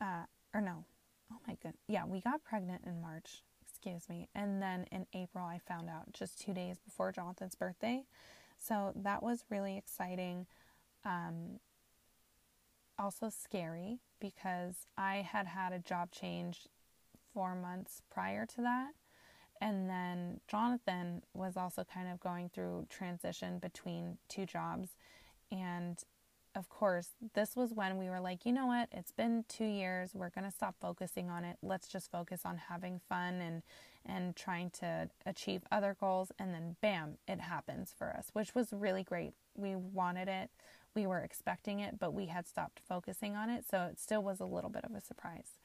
Uh, 0.00 0.24
or 0.54 0.60
no, 0.60 0.84
oh 1.32 1.36
my 1.46 1.56
god, 1.62 1.74
yeah, 1.86 2.04
we 2.04 2.20
got 2.20 2.42
pregnant 2.44 2.82
in 2.86 3.00
March. 3.00 3.42
Excuse 3.68 4.08
me, 4.08 4.28
and 4.34 4.60
then 4.60 4.86
in 4.90 5.06
April 5.14 5.44
I 5.44 5.58
found 5.58 5.88
out 5.88 6.12
just 6.12 6.40
two 6.40 6.52
days 6.52 6.78
before 6.78 7.12
Jonathan's 7.12 7.54
birthday. 7.54 8.04
So 8.60 8.92
that 8.94 9.22
was 9.22 9.44
really 9.50 9.76
exciting. 9.76 10.46
Um, 11.04 11.60
also 12.98 13.30
scary 13.30 14.00
because 14.20 14.86
I 14.98 15.16
had 15.16 15.46
had 15.46 15.72
a 15.72 15.78
job 15.78 16.10
change 16.10 16.68
four 17.32 17.54
months 17.54 18.02
prior 18.12 18.44
to 18.46 18.60
that. 18.60 18.90
And 19.60 19.88
then 19.88 20.40
Jonathan 20.48 21.22
was 21.34 21.56
also 21.56 21.84
kind 21.84 22.08
of 22.08 22.20
going 22.20 22.50
through 22.50 22.86
transition 22.88 23.58
between 23.58 24.18
two 24.28 24.46
jobs. 24.46 24.90
And 25.50 25.98
of 26.54 26.68
course, 26.68 27.10
this 27.34 27.54
was 27.54 27.72
when 27.72 27.96
we 27.96 28.08
were 28.08 28.20
like, 28.20 28.44
you 28.44 28.52
know 28.52 28.66
what? 28.66 28.88
It's 28.92 29.12
been 29.12 29.44
2 29.48 29.64
years. 29.64 30.10
We're 30.14 30.30
going 30.30 30.44
to 30.44 30.50
stop 30.50 30.74
focusing 30.80 31.30
on 31.30 31.44
it. 31.44 31.56
Let's 31.62 31.88
just 31.88 32.10
focus 32.10 32.40
on 32.44 32.58
having 32.68 33.00
fun 33.08 33.40
and 33.40 33.62
and 34.06 34.34
trying 34.34 34.70
to 34.70 35.08
achieve 35.26 35.62
other 35.70 35.96
goals 36.00 36.32
and 36.38 36.54
then 36.54 36.76
bam, 36.80 37.18
it 37.28 37.40
happens 37.40 37.94
for 37.96 38.08
us, 38.16 38.30
which 38.32 38.54
was 38.54 38.72
really 38.72 39.02
great. 39.02 39.32
We 39.54 39.76
wanted 39.76 40.28
it. 40.28 40.50
We 40.94 41.06
were 41.06 41.20
expecting 41.20 41.80
it, 41.80 41.98
but 41.98 42.14
we 42.14 42.26
had 42.26 42.46
stopped 42.48 42.80
focusing 42.88 43.36
on 43.36 43.50
it, 43.50 43.64
so 43.70 43.82
it 43.82 44.00
still 44.00 44.22
was 44.22 44.40
a 44.40 44.44
little 44.44 44.70
bit 44.70 44.84
of 44.84 44.94
a 44.94 45.00
surprise. 45.00 45.58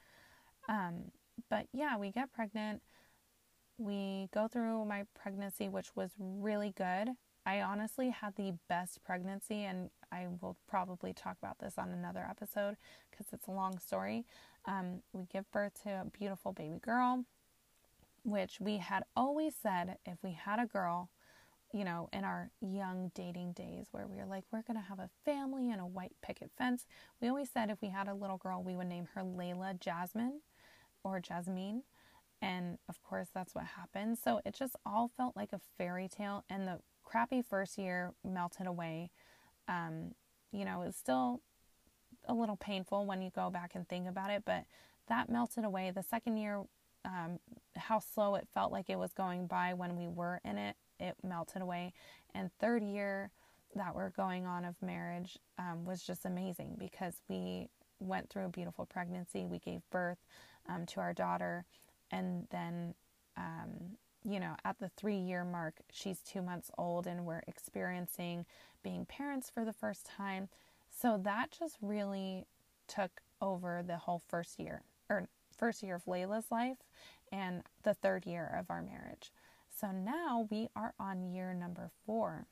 Um, 0.68 1.12
but 1.48 1.66
yeah, 1.72 1.96
we 1.96 2.10
get 2.10 2.32
pregnant. 2.32 2.82
We 3.78 4.28
go 4.32 4.48
through 4.48 4.84
my 4.84 5.04
pregnancy, 5.14 5.68
which 5.68 5.96
was 5.96 6.10
really 6.18 6.72
good. 6.76 7.08
I 7.44 7.60
honestly 7.60 8.10
had 8.10 8.36
the 8.36 8.54
best 8.68 9.02
pregnancy, 9.04 9.64
and 9.64 9.90
I 10.12 10.26
will 10.40 10.56
probably 10.68 11.12
talk 11.12 11.36
about 11.42 11.58
this 11.58 11.74
on 11.78 11.90
another 11.90 12.26
episode 12.28 12.76
because 13.10 13.26
it's 13.32 13.46
a 13.46 13.52
long 13.52 13.78
story. 13.78 14.24
Um, 14.66 15.02
we 15.12 15.24
give 15.32 15.50
birth 15.52 15.82
to 15.84 15.90
a 15.90 16.04
beautiful 16.18 16.52
baby 16.52 16.78
girl, 16.80 17.24
which 18.24 18.60
we 18.60 18.78
had 18.78 19.04
always 19.16 19.54
said 19.60 19.98
if 20.04 20.18
we 20.22 20.32
had 20.32 20.58
a 20.58 20.66
girl, 20.66 21.08
you 21.72 21.84
know, 21.84 22.08
in 22.12 22.24
our 22.24 22.50
young 22.60 23.10
dating 23.14 23.52
days 23.52 23.86
where 23.90 24.06
we 24.06 24.16
were 24.16 24.26
like, 24.26 24.44
we're 24.52 24.62
going 24.62 24.80
to 24.80 24.88
have 24.88 24.98
a 24.98 25.10
family 25.24 25.70
and 25.70 25.80
a 25.80 25.86
white 25.86 26.14
picket 26.22 26.50
fence, 26.56 26.86
we 27.20 27.28
always 27.28 27.50
said 27.50 27.70
if 27.70 27.80
we 27.82 27.88
had 27.88 28.08
a 28.08 28.14
little 28.14 28.38
girl, 28.38 28.62
we 28.62 28.76
would 28.76 28.86
name 28.86 29.08
her 29.14 29.22
Layla 29.22 29.78
Jasmine 29.78 30.40
or 31.04 31.20
Jasmine. 31.20 31.82
And 32.42 32.78
of 32.88 33.02
course, 33.02 33.28
that's 33.34 33.54
what 33.54 33.64
happened. 33.64 34.18
So 34.18 34.40
it 34.44 34.54
just 34.54 34.76
all 34.84 35.10
felt 35.16 35.36
like 35.36 35.52
a 35.52 35.60
fairy 35.78 36.08
tale. 36.08 36.44
And 36.50 36.68
the 36.68 36.80
crappy 37.02 37.42
first 37.42 37.78
year 37.78 38.12
melted 38.24 38.66
away. 38.66 39.10
Um, 39.68 40.12
you 40.52 40.64
know, 40.64 40.82
it's 40.82 40.98
still 40.98 41.40
a 42.28 42.34
little 42.34 42.56
painful 42.56 43.06
when 43.06 43.22
you 43.22 43.30
go 43.34 43.50
back 43.50 43.74
and 43.74 43.88
think 43.88 44.08
about 44.08 44.30
it, 44.30 44.42
but 44.44 44.64
that 45.08 45.28
melted 45.28 45.64
away. 45.64 45.90
The 45.94 46.02
second 46.02 46.36
year, 46.36 46.62
um, 47.04 47.38
how 47.76 48.00
slow 48.00 48.34
it 48.34 48.48
felt 48.52 48.72
like 48.72 48.90
it 48.90 48.98
was 48.98 49.12
going 49.12 49.46
by 49.46 49.74
when 49.74 49.96
we 49.96 50.08
were 50.08 50.40
in 50.44 50.58
it, 50.58 50.76
it 50.98 51.14
melted 51.22 51.62
away. 51.62 51.92
And 52.34 52.50
third 52.60 52.82
year 52.82 53.30
that 53.74 53.94
we're 53.94 54.10
going 54.10 54.46
on 54.46 54.64
of 54.64 54.74
marriage 54.82 55.38
um, 55.58 55.84
was 55.84 56.02
just 56.02 56.24
amazing 56.24 56.76
because 56.78 57.14
we 57.28 57.68
went 58.00 58.28
through 58.30 58.46
a 58.46 58.50
beautiful 58.50 58.86
pregnancy. 58.86 59.44
We 59.46 59.58
gave 59.58 59.82
birth 59.90 60.18
um, 60.68 60.86
to 60.86 61.00
our 61.00 61.12
daughter, 61.12 61.64
and 62.10 62.46
then 62.50 62.94
um, 63.36 63.96
you 64.26 64.40
know, 64.40 64.56
at 64.64 64.78
the 64.80 64.90
three 64.96 65.18
year 65.18 65.44
mark, 65.44 65.74
she's 65.92 66.20
two 66.20 66.42
months 66.42 66.70
old 66.76 67.06
and 67.06 67.24
we're 67.24 67.42
experiencing 67.46 68.44
being 68.82 69.06
parents 69.06 69.50
for 69.50 69.64
the 69.64 69.72
first 69.72 70.04
time. 70.04 70.48
So 70.90 71.20
that 71.22 71.50
just 71.56 71.76
really 71.80 72.46
took 72.88 73.20
over 73.40 73.84
the 73.86 73.96
whole 73.96 74.22
first 74.28 74.58
year, 74.58 74.82
or 75.08 75.28
first 75.56 75.82
year 75.82 75.94
of 75.94 76.04
Layla's 76.06 76.50
life 76.50 76.78
and 77.30 77.62
the 77.82 77.94
third 77.94 78.26
year 78.26 78.52
of 78.58 78.66
our 78.68 78.82
marriage. 78.82 79.32
So 79.80 79.92
now 79.92 80.48
we 80.50 80.68
are 80.74 80.94
on 80.98 81.30
year 81.30 81.54
number 81.54 81.90
four. 82.04 82.46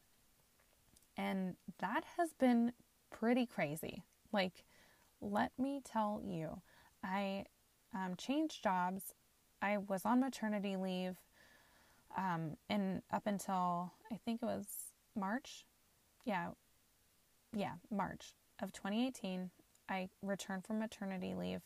And 1.17 1.57
that 1.79 2.05
has 2.17 2.33
been 2.35 2.73
pretty 3.11 3.47
crazy. 3.47 4.05
Like, 4.33 4.65
let 5.21 5.53
me 5.59 5.81
tell 5.85 6.21
you, 6.23 6.61
I 7.03 7.47
um, 7.95 8.15
changed 8.17 8.63
jobs. 8.63 9.15
I 9.63 9.79
was 9.79 10.05
on 10.05 10.21
maternity 10.21 10.77
leave 10.77 11.17
um, 12.17 12.57
and 12.69 13.03
up 13.13 13.27
until 13.27 13.93
I 14.13 14.19
think 14.25 14.43
it 14.43 14.47
was 14.47 14.67
March, 15.17 15.65
yeah, 16.25 16.49
yeah, 17.55 17.75
March 17.91 18.35
of 18.63 18.73
2018, 18.73 19.51
I 19.89 20.09
returned 20.23 20.65
from 20.65 20.79
maternity 20.79 21.35
leave. 21.35 21.61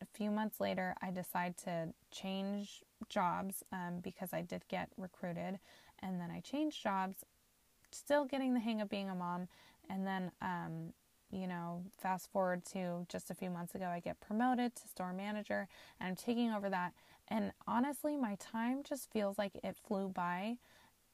A 0.00 0.06
few 0.06 0.30
months 0.30 0.60
later, 0.60 0.94
I 1.00 1.10
decided 1.10 1.56
to 1.58 1.88
change 2.10 2.82
jobs 3.08 3.62
um, 3.72 4.00
because 4.02 4.32
I 4.32 4.42
did 4.42 4.66
get 4.68 4.88
recruited, 4.96 5.58
and 6.00 6.20
then 6.20 6.30
I 6.30 6.40
changed 6.40 6.82
jobs. 6.82 7.24
still 7.90 8.24
getting 8.24 8.54
the 8.54 8.60
hang 8.60 8.80
of 8.80 8.88
being 8.88 9.10
a 9.10 9.14
mom. 9.14 9.48
And 9.88 10.06
then, 10.06 10.30
um, 10.40 10.92
you 11.30 11.46
know, 11.46 11.84
fast 11.98 12.30
forward 12.30 12.64
to 12.72 13.06
just 13.08 13.30
a 13.30 13.34
few 13.34 13.50
months 13.50 13.74
ago, 13.74 13.86
I 13.86 14.00
get 14.00 14.20
promoted 14.20 14.74
to 14.76 14.88
store 14.88 15.12
manager 15.12 15.68
and 16.00 16.08
I'm 16.08 16.16
taking 16.16 16.52
over 16.52 16.70
that. 16.70 16.92
And 17.32 17.52
honestly, 17.66 18.14
my 18.14 18.36
time 18.38 18.82
just 18.86 19.10
feels 19.10 19.38
like 19.38 19.52
it 19.64 19.78
flew 19.88 20.10
by. 20.10 20.58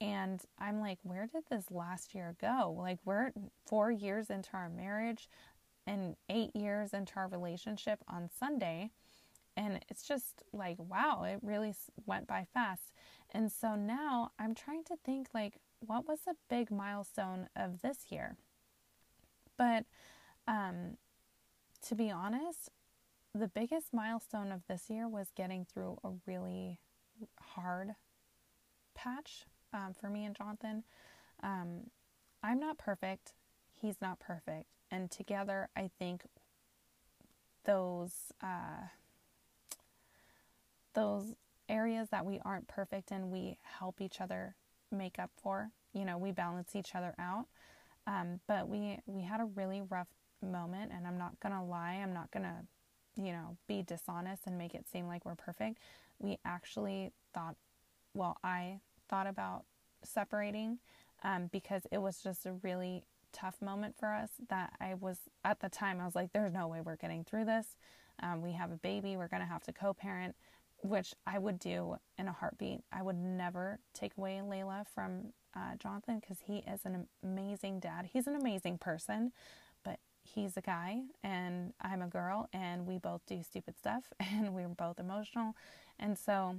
And 0.00 0.40
I'm 0.58 0.80
like, 0.80 0.98
where 1.04 1.28
did 1.32 1.44
this 1.48 1.70
last 1.70 2.12
year 2.12 2.34
go? 2.40 2.74
Like, 2.76 2.98
we're 3.04 3.30
four 3.66 3.92
years 3.92 4.28
into 4.28 4.50
our 4.54 4.68
marriage 4.68 5.28
and 5.86 6.16
eight 6.28 6.56
years 6.56 6.92
into 6.92 7.12
our 7.16 7.28
relationship 7.28 8.00
on 8.08 8.30
Sunday. 8.36 8.90
And 9.56 9.78
it's 9.88 10.02
just 10.02 10.42
like, 10.52 10.76
wow, 10.80 11.22
it 11.22 11.38
really 11.40 11.72
went 12.04 12.26
by 12.26 12.48
fast. 12.52 12.92
And 13.30 13.52
so 13.52 13.76
now 13.76 14.32
I'm 14.40 14.56
trying 14.56 14.82
to 14.84 14.96
think, 15.04 15.28
like, 15.32 15.58
what 15.78 16.08
was 16.08 16.18
a 16.28 16.34
big 16.50 16.72
milestone 16.72 17.48
of 17.54 17.80
this 17.80 18.06
year? 18.10 18.36
But 19.56 19.84
um, 20.48 20.96
to 21.86 21.94
be 21.94 22.10
honest, 22.10 22.70
the 23.34 23.48
biggest 23.48 23.92
milestone 23.92 24.52
of 24.52 24.62
this 24.68 24.88
year 24.88 25.08
was 25.08 25.28
getting 25.36 25.64
through 25.64 25.98
a 26.04 26.10
really 26.26 26.80
hard 27.40 27.90
patch 28.94 29.46
um, 29.72 29.94
for 29.98 30.08
me 30.08 30.24
and 30.24 30.36
Jonathan. 30.36 30.84
Um, 31.42 31.90
I'm 32.42 32.58
not 32.58 32.78
perfect, 32.78 33.32
he's 33.74 34.00
not 34.00 34.18
perfect. 34.18 34.66
And 34.90 35.10
together, 35.10 35.68
I 35.76 35.90
think 35.98 36.24
those 37.64 38.32
uh, 38.42 38.88
those 40.94 41.34
areas 41.68 42.08
that 42.10 42.24
we 42.24 42.40
aren't 42.44 42.66
perfect 42.66 43.12
in, 43.12 43.30
we 43.30 43.58
help 43.62 44.00
each 44.00 44.20
other 44.20 44.56
make 44.90 45.18
up 45.18 45.30
for. 45.40 45.70
You 45.92 46.04
know, 46.04 46.16
we 46.18 46.32
balance 46.32 46.74
each 46.74 46.94
other 46.94 47.14
out. 47.18 47.46
Um, 48.06 48.40
but 48.48 48.68
we 48.68 48.98
we 49.06 49.22
had 49.22 49.40
a 49.40 49.44
really 49.44 49.82
rough 49.82 50.08
moment, 50.42 50.92
and 50.94 51.06
I'm 51.06 51.18
not 51.18 51.38
gonna 51.40 51.64
lie. 51.64 52.00
I'm 52.02 52.14
not 52.14 52.30
gonna, 52.30 52.64
you 53.20 53.32
know, 53.32 53.56
be 53.66 53.82
dishonest 53.82 54.42
and 54.46 54.56
make 54.56 54.74
it 54.74 54.86
seem 54.90 55.06
like 55.06 55.24
we're 55.24 55.34
perfect. 55.34 55.78
We 56.18 56.38
actually 56.44 57.12
thought, 57.34 57.56
well, 58.14 58.36
I 58.44 58.80
thought 59.08 59.26
about 59.26 59.64
separating 60.04 60.78
um, 61.24 61.48
because 61.50 61.82
it 61.90 61.98
was 61.98 62.22
just 62.22 62.46
a 62.46 62.52
really 62.62 63.04
tough 63.32 63.60
moment 63.60 63.94
for 63.98 64.14
us 64.14 64.30
that 64.48 64.72
I 64.80 64.94
was 64.94 65.18
at 65.44 65.60
the 65.60 65.68
time 65.68 66.00
I 66.00 66.06
was 66.06 66.14
like 66.14 66.32
there's 66.32 66.52
no 66.52 66.66
way 66.66 66.80
we're 66.80 66.96
getting 66.96 67.24
through 67.24 67.44
this. 67.44 67.76
Um, 68.22 68.42
we 68.42 68.52
have 68.52 68.72
a 68.72 68.76
baby, 68.76 69.16
we're 69.16 69.28
to 69.28 69.44
have 69.44 69.62
to 69.64 69.72
co-parent 69.72 70.34
which 70.82 71.14
I 71.26 71.38
would 71.38 71.58
do 71.58 71.96
in 72.18 72.28
a 72.28 72.32
heartbeat. 72.32 72.80
I 72.92 73.02
would 73.02 73.16
never 73.16 73.80
take 73.94 74.12
away 74.16 74.40
Layla 74.44 74.86
from 74.94 75.32
uh, 75.54 75.74
Jonathan 75.78 76.20
because 76.20 76.38
he 76.46 76.58
is 76.58 76.80
an 76.84 77.08
amazing 77.22 77.80
dad. 77.80 78.08
He's 78.12 78.26
an 78.26 78.36
amazing 78.36 78.78
person, 78.78 79.32
he's 80.34 80.56
a 80.56 80.60
guy 80.60 81.02
and 81.22 81.72
I'm 81.80 82.02
a 82.02 82.08
girl, 82.08 82.48
and 82.52 82.86
we 82.86 82.98
both 82.98 83.22
do 83.26 83.42
stupid 83.42 83.76
stuff 83.78 84.04
and 84.20 84.54
we're 84.54 84.68
both 84.68 84.98
emotional. 84.98 85.54
And 85.98 86.18
so 86.18 86.56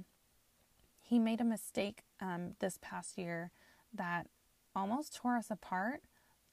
he 1.00 1.18
made 1.18 1.40
a 1.40 1.44
mistake 1.44 2.02
um, 2.20 2.52
this 2.60 2.78
past 2.80 3.18
year 3.18 3.50
that 3.94 4.26
almost 4.74 5.16
tore 5.16 5.36
us 5.36 5.50
apart, 5.50 6.02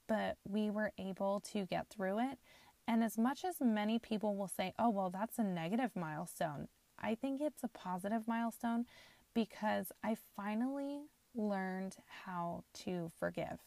but 0.08 0.38
we 0.48 0.70
were 0.70 0.92
able 0.98 1.40
to 1.52 1.66
get 1.66 1.90
through 1.90 2.20
it. 2.20 2.40
And 2.88 3.04
as 3.04 3.18
much 3.18 3.44
as 3.44 3.58
many 3.60 4.00
people 4.00 4.36
will 4.36 4.48
say, 4.48 4.74
oh, 4.80 4.90
well, 4.90 5.10
that's 5.10 5.38
a 5.38 5.44
negative 5.44 5.92
milestone, 5.96 6.70
I 6.98 7.16
think 7.16 7.42
it's 7.42 7.64
a 7.64 7.68
positive 7.68 8.28
milestone 8.28 8.86
because 9.34 9.92
I 10.04 10.16
finally 10.36 11.02
learned 11.36 11.98
how 12.26 12.64
to 12.86 13.12
forgive. 13.20 13.60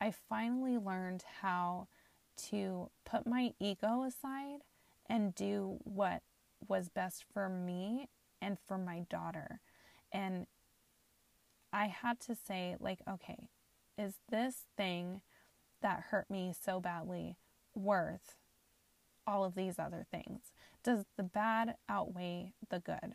I 0.00 0.10
finally 0.10 0.76
learned 0.76 1.24
how 1.40 1.88
to 2.50 2.90
put 3.04 3.26
my 3.26 3.52
ego 3.60 4.04
aside 4.04 4.60
and 5.08 5.34
do 5.34 5.78
what 5.84 6.22
was 6.66 6.88
best 6.88 7.24
for 7.32 7.48
me 7.48 8.08
and 8.40 8.58
for 8.66 8.78
my 8.78 9.04
daughter. 9.10 9.60
And 10.12 10.46
I 11.72 11.86
had 11.86 12.20
to 12.20 12.34
say, 12.34 12.76
like, 12.80 13.00
okay, 13.08 13.48
is 13.96 14.14
this 14.30 14.66
thing 14.76 15.20
that 15.82 16.04
hurt 16.10 16.30
me 16.30 16.54
so 16.58 16.80
badly 16.80 17.36
worth 17.74 18.36
all 19.26 19.44
of 19.44 19.54
these 19.54 19.78
other 19.78 20.06
things? 20.10 20.52
Does 20.82 21.04
the 21.16 21.22
bad 21.22 21.74
outweigh 21.88 22.54
the 22.70 22.80
good? 22.80 23.14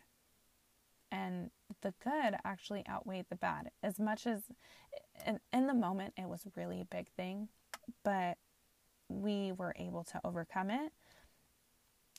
And 1.10 1.50
the 1.80 1.94
good 2.02 2.36
actually 2.44 2.84
outweighed 2.88 3.26
the 3.28 3.36
bad. 3.36 3.70
As 3.82 3.98
much 3.98 4.26
as 4.26 4.42
in, 5.26 5.40
in 5.52 5.66
the 5.66 5.74
moment 5.74 6.14
it 6.16 6.28
was 6.28 6.46
really 6.56 6.80
a 6.80 6.84
big 6.84 7.08
thing, 7.16 7.48
but 8.04 8.38
we 9.08 9.52
were 9.52 9.74
able 9.78 10.04
to 10.04 10.20
overcome 10.24 10.70
it. 10.70 10.92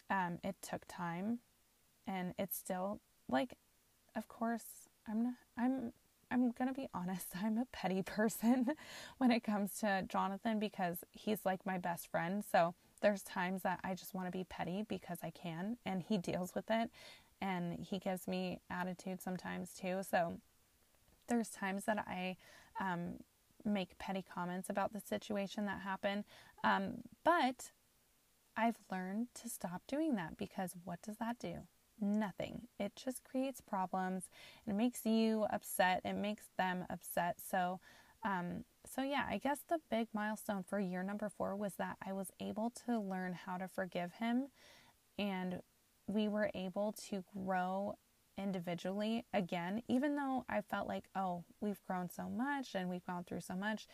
Um, 0.09 0.39
it 0.43 0.55
took 0.61 0.83
time, 0.87 1.39
and 2.07 2.33
it's 2.37 2.57
still 2.57 3.01
like, 3.27 3.55
of 4.15 4.27
course, 4.27 4.87
I'm 5.07 5.23
not, 5.23 5.33
I'm 5.57 5.93
I'm 6.31 6.51
going 6.51 6.67
to 6.67 6.73
be 6.73 6.87
honest, 6.93 7.27
I'm 7.43 7.57
a 7.57 7.65
petty 7.71 8.01
person 8.01 8.67
when 9.17 9.31
it 9.31 9.43
comes 9.43 9.79
to 9.79 10.05
Jonathan 10.07 10.59
because 10.59 10.97
he's 11.11 11.45
like 11.45 11.65
my 11.65 11.77
best 11.77 12.07
friend. 12.07 12.43
So 12.51 12.73
there's 13.01 13.21
times 13.21 13.63
that 13.63 13.79
I 13.83 13.93
just 13.93 14.13
want 14.13 14.27
to 14.27 14.31
be 14.31 14.45
petty 14.45 14.83
because 14.87 15.19
I 15.23 15.29
can, 15.29 15.77
and 15.85 16.01
he 16.01 16.17
deals 16.17 16.55
with 16.55 16.69
it 16.69 16.89
and 17.41 17.79
he 17.79 17.99
gives 17.99 18.27
me 18.27 18.59
attitude 18.69 19.21
sometimes 19.21 19.73
too. 19.73 20.01
So 20.09 20.39
there's 21.27 21.49
times 21.49 21.85
that 21.85 21.99
I 22.07 22.37
um, 22.79 23.15
make 23.65 23.97
petty 23.97 24.23
comments 24.33 24.69
about 24.69 24.93
the 24.93 24.99
situation 24.99 25.65
that 25.65 25.81
happened. 25.81 26.23
Um, 26.63 27.01
but 27.23 27.71
I've 28.57 28.77
learned 28.91 29.27
to 29.41 29.49
stop 29.49 29.81
doing 29.87 30.15
that 30.15 30.37
because 30.37 30.73
what 30.83 31.01
does 31.01 31.17
that 31.17 31.39
do? 31.39 31.59
Nothing. 31.99 32.67
It 32.79 32.93
just 32.95 33.23
creates 33.23 33.61
problems. 33.61 34.29
It 34.67 34.73
makes 34.73 35.05
you 35.05 35.45
upset. 35.51 36.01
It 36.03 36.13
makes 36.13 36.45
them 36.57 36.85
upset. 36.89 37.37
So, 37.39 37.79
um, 38.23 38.65
so 38.85 39.01
yeah, 39.01 39.25
I 39.29 39.37
guess 39.37 39.59
the 39.67 39.79
big 39.89 40.07
milestone 40.13 40.63
for 40.63 40.79
year 40.79 41.03
number 41.03 41.29
four 41.29 41.55
was 41.55 41.73
that 41.75 41.97
I 42.05 42.13
was 42.13 42.31
able 42.39 42.71
to 42.85 42.99
learn 42.99 43.33
how 43.33 43.57
to 43.57 43.67
forgive 43.67 44.13
him, 44.13 44.47
and 45.17 45.61
we 46.07 46.27
were 46.27 46.51
able 46.53 46.93
to 47.09 47.23
grow 47.35 47.95
individually 48.37 49.25
again. 49.33 49.81
Even 49.87 50.15
though 50.15 50.45
I 50.49 50.61
felt 50.61 50.87
like, 50.87 51.05
oh, 51.15 51.43
we've 51.61 51.81
grown 51.87 52.09
so 52.09 52.29
much 52.29 52.75
and 52.75 52.89
we've 52.89 53.05
gone 53.05 53.23
through 53.23 53.41
so 53.41 53.55
much, 53.55 53.87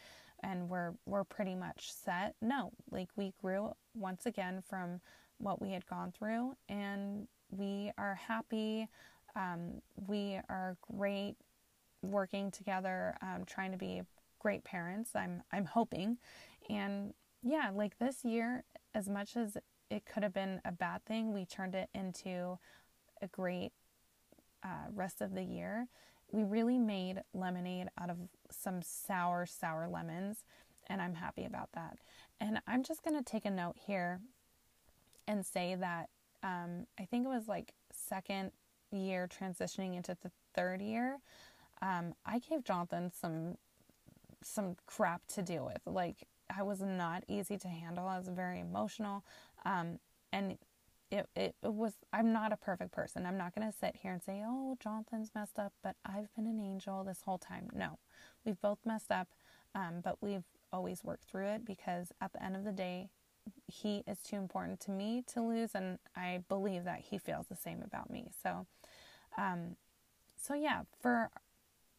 and 0.43 0.69
we're 0.69 0.93
we're 1.06 1.23
pretty 1.23 1.56
much 1.56 1.91
set. 1.91 2.36
No, 2.41 2.71
like 2.89 3.10
we 3.15 3.34
grew 3.41 3.73
once 3.95 4.25
again 4.25 4.63
from 4.67 5.01
what 5.38 5.62
we 5.62 5.71
had 5.71 5.86
gone 5.86 6.12
through, 6.12 6.56
and 6.69 7.27
we 7.49 7.91
are 7.97 8.15
happy. 8.15 8.88
Um, 9.36 9.82
we 10.08 10.39
are 10.49 10.77
great 10.97 11.36
working 12.01 12.51
together, 12.51 13.15
um, 13.21 13.45
trying 13.45 13.71
to 13.71 13.77
be 13.77 14.01
great 14.39 14.63
parents. 14.63 15.15
I'm 15.15 15.43
I'm 15.51 15.65
hoping, 15.65 16.17
and 16.69 17.13
yeah, 17.43 17.71
like 17.73 17.97
this 17.99 18.23
year, 18.23 18.63
as 18.93 19.10
much 19.10 19.36
as 19.36 19.58
it 19.89 20.06
could 20.06 20.23
have 20.23 20.34
been 20.34 20.62
a 20.63 20.71
bad 20.71 21.06
thing, 21.06 21.34
we 21.34 21.45
turned 21.45 21.75
it 21.75 21.89
into 21.93 22.58
a 23.21 23.27
great 23.27 23.71
uh, 24.63 24.89
rest 24.93 25.21
of 25.21 25.34
the 25.34 25.43
year. 25.43 25.88
We 26.32 26.43
really 26.43 26.80
made 26.80 27.21
lemonade 27.34 27.89
out 28.00 28.10
of 28.10 28.17
some 28.50 28.82
sour, 28.82 29.45
sour 29.45 29.88
lemons, 29.88 30.43
and 30.88 31.02
I'm 31.02 31.15
happy 31.15 31.45
about 31.45 31.69
that. 31.74 31.97
And 32.39 32.62
I'm 32.67 32.84
just 32.84 33.04
going 33.04 33.17
to 33.17 33.24
take 33.24 33.45
a 33.45 33.52
note 33.52 33.76
here 33.78 34.21
and 35.28 35.45
say 35.45 35.76
that 35.76 36.10
um, 36.43 36.88
I 37.00 37.06
think 37.06 37.26
it 37.26 37.30
was 37.30 37.47
like 37.47 37.74
second 37.91 38.52
year 38.91 39.28
transitioning 39.28 39.95
into 39.95 40.17
the 40.21 40.32
third 40.54 40.82
year, 40.82 41.19
um, 41.82 42.13
I 42.26 42.39
gave 42.39 42.63
Jonathan 42.63 43.12
some 43.13 43.58
some 44.43 44.76
crap 44.88 45.21
to 45.28 45.43
deal 45.43 45.65
with. 45.65 45.82
Like 45.86 46.28
I 46.56 46.63
was 46.63 46.82
not 46.82 47.24
easy 47.28 47.58
to 47.60 47.67
handle. 47.67 48.08
I 48.08 48.17
was 48.17 48.28
very 48.28 48.60
emotional, 48.60 49.24
um, 49.65 50.00
and 50.34 50.58
it, 51.12 51.30
it, 51.36 51.56
was. 51.62 51.93
I'm 52.13 52.32
not 52.32 52.54
a 52.54 52.58
perfect 52.58 52.91
person. 52.93 53.26
I'm 53.26 53.38
not 53.38 53.54
going 53.54 53.69
to 53.69 53.78
sit 53.78 53.97
here 54.02 54.13
and 54.13 54.24
say, 54.24 54.41
"Oh, 54.45 54.78
Jonathan's 54.80 55.32
messed 55.36 55.60
up," 55.60 55.74
but 55.84 55.95
I've 56.06 56.34
been 56.36 56.47
an 56.47 56.60
angel 56.60 57.04
this 57.04 57.21
whole 57.26 57.38
time. 57.38 57.69
No, 57.74 58.00
we've 58.45 58.60
both 58.62 58.80
messed 58.86 59.12
up, 59.12 59.28
um, 59.76 60.02
but 60.04 60.17
we've 60.21 60.45
always 60.71 61.04
worked 61.04 61.26
through 61.26 61.47
it 61.47 61.65
because 61.65 62.13
at 62.21 62.32
the 62.32 62.41
end 62.43 62.56
of 62.56 62.63
the 62.63 62.71
day, 62.71 63.10
he 63.67 64.04
is 64.08 64.19
too 64.19 64.38
important 64.38 64.80
to 64.82 64.91
me 64.91 65.24
to 65.34 65.41
lose, 65.41 65.71
and 65.76 66.00
I 66.15 66.43
believe 66.47 66.86
that 66.86 67.02
he 67.10 67.17
feels 67.17 67.47
the 67.47 67.58
same 67.58 67.82
about 67.84 68.10
me. 68.10 68.30
So, 68.41 68.65
um, 69.38 69.76
so 70.41 70.54
yeah, 70.54 70.84
for 71.02 71.30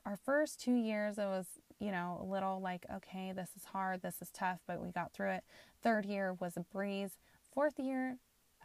our 0.06 0.16
first 0.16 0.58
two 0.58 0.74
years, 0.74 1.18
it 1.18 1.26
was 1.26 1.46
you 1.78 1.92
know 1.92 2.18
a 2.22 2.24
little 2.24 2.60
like 2.62 2.86
okay, 2.96 3.32
this 3.32 3.50
is 3.56 3.64
hard, 3.66 4.00
this 4.00 4.22
is 4.22 4.30
tough, 4.30 4.60
but 4.66 4.80
we 4.80 4.90
got 4.90 5.12
through 5.12 5.32
it. 5.32 5.44
Third 5.82 6.06
year 6.06 6.32
was 6.32 6.56
a 6.56 6.60
breeze. 6.60 7.18
Fourth 7.52 7.78
year 7.78 8.16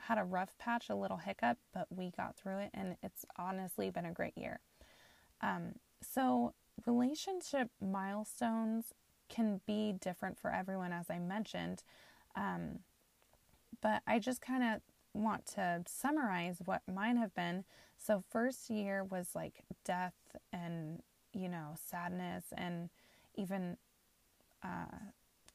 had 0.01 0.17
a 0.17 0.23
rough 0.23 0.57
patch, 0.57 0.89
a 0.89 0.95
little 0.95 1.17
hiccup, 1.17 1.57
but 1.73 1.87
we 1.89 2.11
got 2.11 2.35
through 2.35 2.59
it, 2.59 2.71
and 2.73 2.97
it's 3.03 3.25
honestly 3.37 3.89
been 3.89 4.05
a 4.05 4.11
great 4.11 4.37
year. 4.37 4.59
Um, 5.41 5.73
so 6.01 6.53
relationship 6.85 7.69
milestones 7.81 8.93
can 9.29 9.61
be 9.65 9.93
different 9.93 10.39
for 10.39 10.51
everyone, 10.51 10.93
as 10.93 11.09
I 11.09 11.19
mentioned. 11.19 11.83
Um, 12.35 12.79
but 13.81 14.01
I 14.07 14.19
just 14.19 14.41
kind 14.41 14.63
of 14.63 14.81
want 15.13 15.45
to 15.55 15.83
summarize 15.87 16.61
what 16.63 16.81
mine 16.87 17.17
have 17.17 17.33
been. 17.33 17.65
So, 17.97 18.23
first 18.29 18.69
year 18.69 19.03
was 19.03 19.29
like 19.35 19.63
death 19.83 20.13
and, 20.53 21.01
you 21.33 21.49
know, 21.49 21.75
sadness 21.75 22.45
and 22.55 22.89
even 23.35 23.77
uh, 24.63 24.97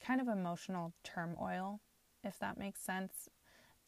kind 0.04 0.20
of 0.20 0.28
emotional 0.28 0.92
turmoil, 1.02 1.80
if 2.24 2.38
that 2.40 2.58
makes 2.58 2.80
sense, 2.80 3.28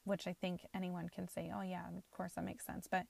which 0.05 0.27
I 0.27 0.33
think 0.33 0.61
anyone 0.75 1.09
can 1.09 1.29
say, 1.29 1.51
oh, 1.55 1.63
yeah, 1.63 1.87
of 1.97 2.11
course 2.11 2.33
that 2.33 2.45
makes 2.45 2.65
sense. 2.65 2.87
But 2.91 3.07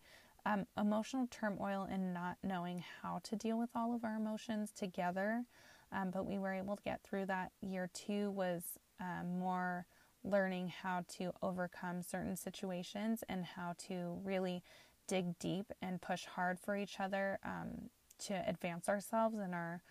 um, 0.46 0.66
emotional 0.78 1.26
turmoil 1.30 1.86
and 1.90 2.12
not 2.12 2.36
knowing 2.42 2.84
how 3.02 3.20
to 3.24 3.36
deal 3.36 3.58
with 3.58 3.70
all 3.74 3.94
of 3.94 4.04
our 4.04 4.16
emotions 4.16 4.70
together. 4.72 5.44
Um, 5.92 6.10
but 6.10 6.26
we 6.26 6.38
were 6.38 6.52
able 6.52 6.76
to 6.76 6.82
get 6.82 7.02
through 7.02 7.26
that. 7.26 7.52
Year 7.60 7.88
two 7.92 8.30
was 8.30 8.62
um, 9.00 9.38
more 9.38 9.86
learning 10.22 10.72
how 10.82 11.04
to 11.16 11.32
overcome 11.42 12.02
certain 12.02 12.36
situations 12.36 13.22
and 13.28 13.44
how 13.44 13.74
to 13.86 14.18
really 14.24 14.62
dig 15.06 15.38
deep 15.38 15.66
and 15.82 16.00
push 16.00 16.24
hard 16.24 16.58
for 16.58 16.76
each 16.76 16.98
other 16.98 17.38
um, 17.44 17.90
to 18.18 18.42
advance 18.48 18.88
ourselves 18.88 19.36
in 19.38 19.52
our 19.52 19.82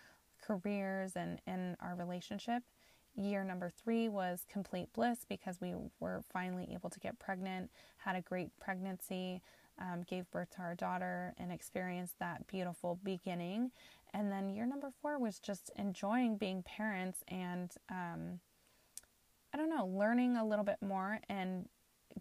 careers 0.42 1.14
and 1.16 1.40
in 1.46 1.78
our 1.80 1.96
relationship. 1.96 2.64
Year 3.16 3.44
number 3.44 3.70
three 3.70 4.10
was 4.10 4.46
complete 4.52 4.92
bliss 4.94 5.20
because 5.28 5.62
we 5.62 5.76
were 6.00 6.24
finally 6.32 6.70
able 6.74 6.90
to 6.90 7.00
get 7.00 7.20
pregnant, 7.20 7.70
had 7.98 8.16
a 8.16 8.22
great 8.22 8.50
pregnancy, 8.60 9.42
um, 9.80 10.04
gave 10.08 10.30
birth 10.32 10.50
to 10.56 10.62
our 10.62 10.74
daughter, 10.74 11.34
and 11.38 11.52
experienced 11.52 12.18
that 12.20 12.48
beautiful 12.48 13.00
beginning. 13.04 13.72
And 14.14 14.32
then 14.32 14.50
year 14.50 14.66
number 14.66 14.92
four 15.02 15.20
was 15.20 15.40
just 15.40 15.70
enjoying 15.76 16.38
being 16.38 16.64
parents 16.64 17.24
and, 17.28 17.72
um, 17.90 18.40
I 19.54 19.58
don't 19.58 19.70
know, 19.70 19.86
learning 19.86 20.36
a 20.36 20.46
little 20.46 20.66
bit 20.66 20.82
more 20.82 21.20
and 21.30 21.70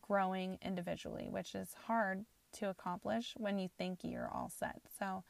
growing 0.00 0.58
individually, 0.62 1.28
which 1.30 1.54
is 1.54 1.74
hard 1.86 2.26
to 2.54 2.68
accomplish 2.68 3.32
when 3.38 3.58
you 3.58 3.68
think 3.78 4.00
you're 4.02 4.30
all 4.32 4.50
set. 4.50 4.82
So, 4.98 5.24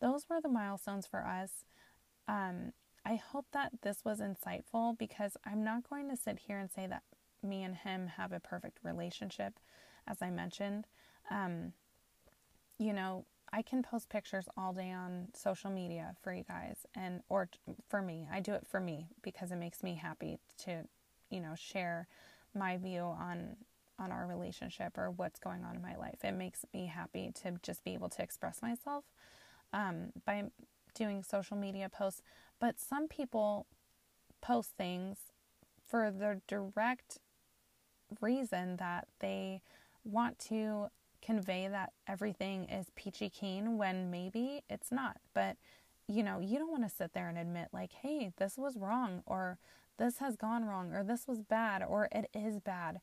those 0.00 0.28
were 0.28 0.40
the 0.40 0.48
milestones 0.48 1.06
for 1.06 1.26
us. 1.26 1.64
Um, 2.26 2.72
I 3.04 3.16
hope 3.16 3.46
that 3.52 3.72
this 3.82 4.04
was 4.04 4.20
insightful 4.20 4.96
because 4.98 5.36
I'm 5.44 5.64
not 5.64 5.88
going 5.88 6.08
to 6.10 6.16
sit 6.16 6.38
here 6.46 6.58
and 6.58 6.70
say 6.70 6.86
that 6.86 7.02
me 7.42 7.62
and 7.62 7.74
him 7.74 8.06
have 8.06 8.32
a 8.32 8.40
perfect 8.40 8.78
relationship, 8.82 9.58
as 10.06 10.18
I 10.20 10.30
mentioned. 10.30 10.86
Um, 11.30 11.72
you 12.78 12.92
know, 12.92 13.24
I 13.52 13.62
can 13.62 13.82
post 13.82 14.08
pictures 14.08 14.48
all 14.56 14.72
day 14.72 14.92
on 14.92 15.28
social 15.34 15.70
media 15.70 16.14
for 16.22 16.32
you 16.32 16.44
guys 16.44 16.86
and 16.94 17.22
or 17.28 17.48
for 17.88 18.00
me. 18.00 18.28
I 18.32 18.40
do 18.40 18.52
it 18.52 18.66
for 18.68 18.80
me 18.80 19.08
because 19.22 19.50
it 19.50 19.56
makes 19.56 19.82
me 19.82 19.94
happy 19.94 20.38
to, 20.64 20.84
you 21.30 21.40
know, 21.40 21.54
share 21.56 22.06
my 22.54 22.76
view 22.76 23.02
on 23.02 23.56
on 23.98 24.12
our 24.12 24.26
relationship 24.26 24.96
or 24.96 25.10
what's 25.10 25.38
going 25.38 25.62
on 25.62 25.76
in 25.76 25.82
my 25.82 25.94
life. 25.96 26.24
It 26.24 26.32
makes 26.32 26.64
me 26.72 26.86
happy 26.86 27.32
to 27.42 27.52
just 27.62 27.84
be 27.84 27.92
able 27.92 28.08
to 28.10 28.22
express 28.22 28.62
myself 28.62 29.04
um, 29.74 30.12
by 30.24 30.44
doing 30.94 31.22
social 31.22 31.56
media 31.56 31.88
posts. 31.88 32.22
But 32.58 32.78
some 32.78 33.08
people 33.08 33.66
post 34.40 34.70
things 34.76 35.18
for 35.86 36.10
the 36.10 36.40
direct 36.46 37.18
reason 38.20 38.76
that 38.76 39.08
they 39.20 39.62
want 40.04 40.38
to 40.38 40.88
convey 41.22 41.68
that 41.68 41.92
everything 42.06 42.64
is 42.64 42.86
peachy 42.94 43.28
keen 43.28 43.76
when 43.76 44.10
maybe 44.10 44.62
it's 44.68 44.90
not. 44.90 45.18
But 45.34 45.56
you 46.10 46.24
know, 46.24 46.40
you 46.40 46.58
don't 46.58 46.72
want 46.72 46.82
to 46.82 46.94
sit 46.94 47.12
there 47.12 47.28
and 47.28 47.38
admit, 47.38 47.68
like, 47.72 47.92
hey, 47.92 48.32
this 48.36 48.58
was 48.58 48.76
wrong, 48.76 49.22
or 49.26 49.58
this 49.96 50.18
has 50.18 50.34
gone 50.34 50.64
wrong, 50.64 50.92
or 50.92 51.04
this 51.04 51.28
was 51.28 51.40
bad, 51.40 51.84
or 51.88 52.08
it 52.10 52.28
is 52.34 52.58
bad. 52.58 53.00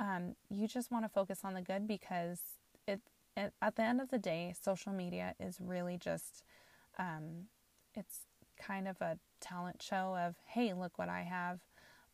Um, 0.00 0.34
you 0.50 0.66
just 0.66 0.90
want 0.90 1.04
to 1.04 1.08
focus 1.08 1.40
on 1.44 1.54
the 1.54 1.62
good 1.62 1.86
because 1.86 2.40
it, 2.88 3.00
it, 3.36 3.52
at 3.62 3.76
the 3.76 3.82
end 3.82 4.00
of 4.00 4.10
the 4.10 4.18
day, 4.18 4.52
social 4.60 4.92
media 4.92 5.34
is 5.38 5.58
really 5.60 5.96
just, 5.98 6.42
um, 6.98 7.46
it's 7.94 8.20
kind 8.60 8.88
of 8.88 9.00
a 9.00 9.18
talent 9.40 9.82
show 9.82 10.16
of, 10.16 10.34
hey, 10.46 10.72
look 10.74 10.98
what 10.98 11.08
I 11.08 11.22
have, 11.22 11.60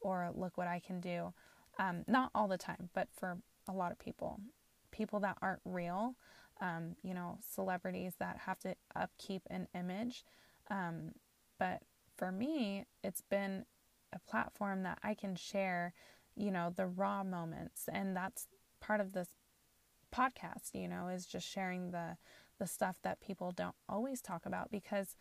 or 0.01 0.31
look 0.35 0.57
what 0.57 0.67
I 0.67 0.81
can 0.81 1.01
do. 1.01 1.33
Um, 1.79 2.05
not 2.07 2.31
all 2.35 2.49
the 2.49 2.59
time, 2.59 2.91
but 2.95 3.09
for 3.13 3.39
a 3.69 3.73
lot 3.73 3.93
of 3.93 3.99
people 3.99 4.41
people 4.95 5.21
that 5.21 5.37
aren't 5.43 5.61
real, 5.65 6.15
um, 6.61 6.95
you 7.03 7.13
know, 7.13 7.37
celebrities 7.55 8.15
that 8.21 8.39
have 8.47 8.59
to 8.61 8.75
upkeep 8.95 9.43
an 9.51 9.67
image. 9.75 10.25
Um, 10.71 11.11
but 11.59 11.83
for 12.17 12.31
me, 12.31 12.87
it's 13.03 13.21
been 13.21 13.65
a 14.13 14.19
platform 14.21 14.85
that 14.85 14.99
I 15.03 15.15
can 15.15 15.35
share, 15.35 15.93
you 16.37 16.53
know, 16.53 16.73
the 16.75 16.87
raw 16.87 17.25
moments. 17.25 17.89
And 17.93 18.17
that's 18.17 18.47
part 18.81 19.01
of 19.01 19.13
this 19.13 19.29
podcast, 20.15 20.75
you 20.75 20.87
know, 20.87 21.09
is 21.09 21.27
just 21.27 21.49
sharing 21.49 21.91
the 21.91 22.17
the 22.59 22.67
stuff 22.67 22.99
that 23.03 23.21
people 23.21 23.51
don't 23.51 23.75
always 23.89 24.21
talk 24.21 24.47
about 24.47 24.71
because 24.71 25.17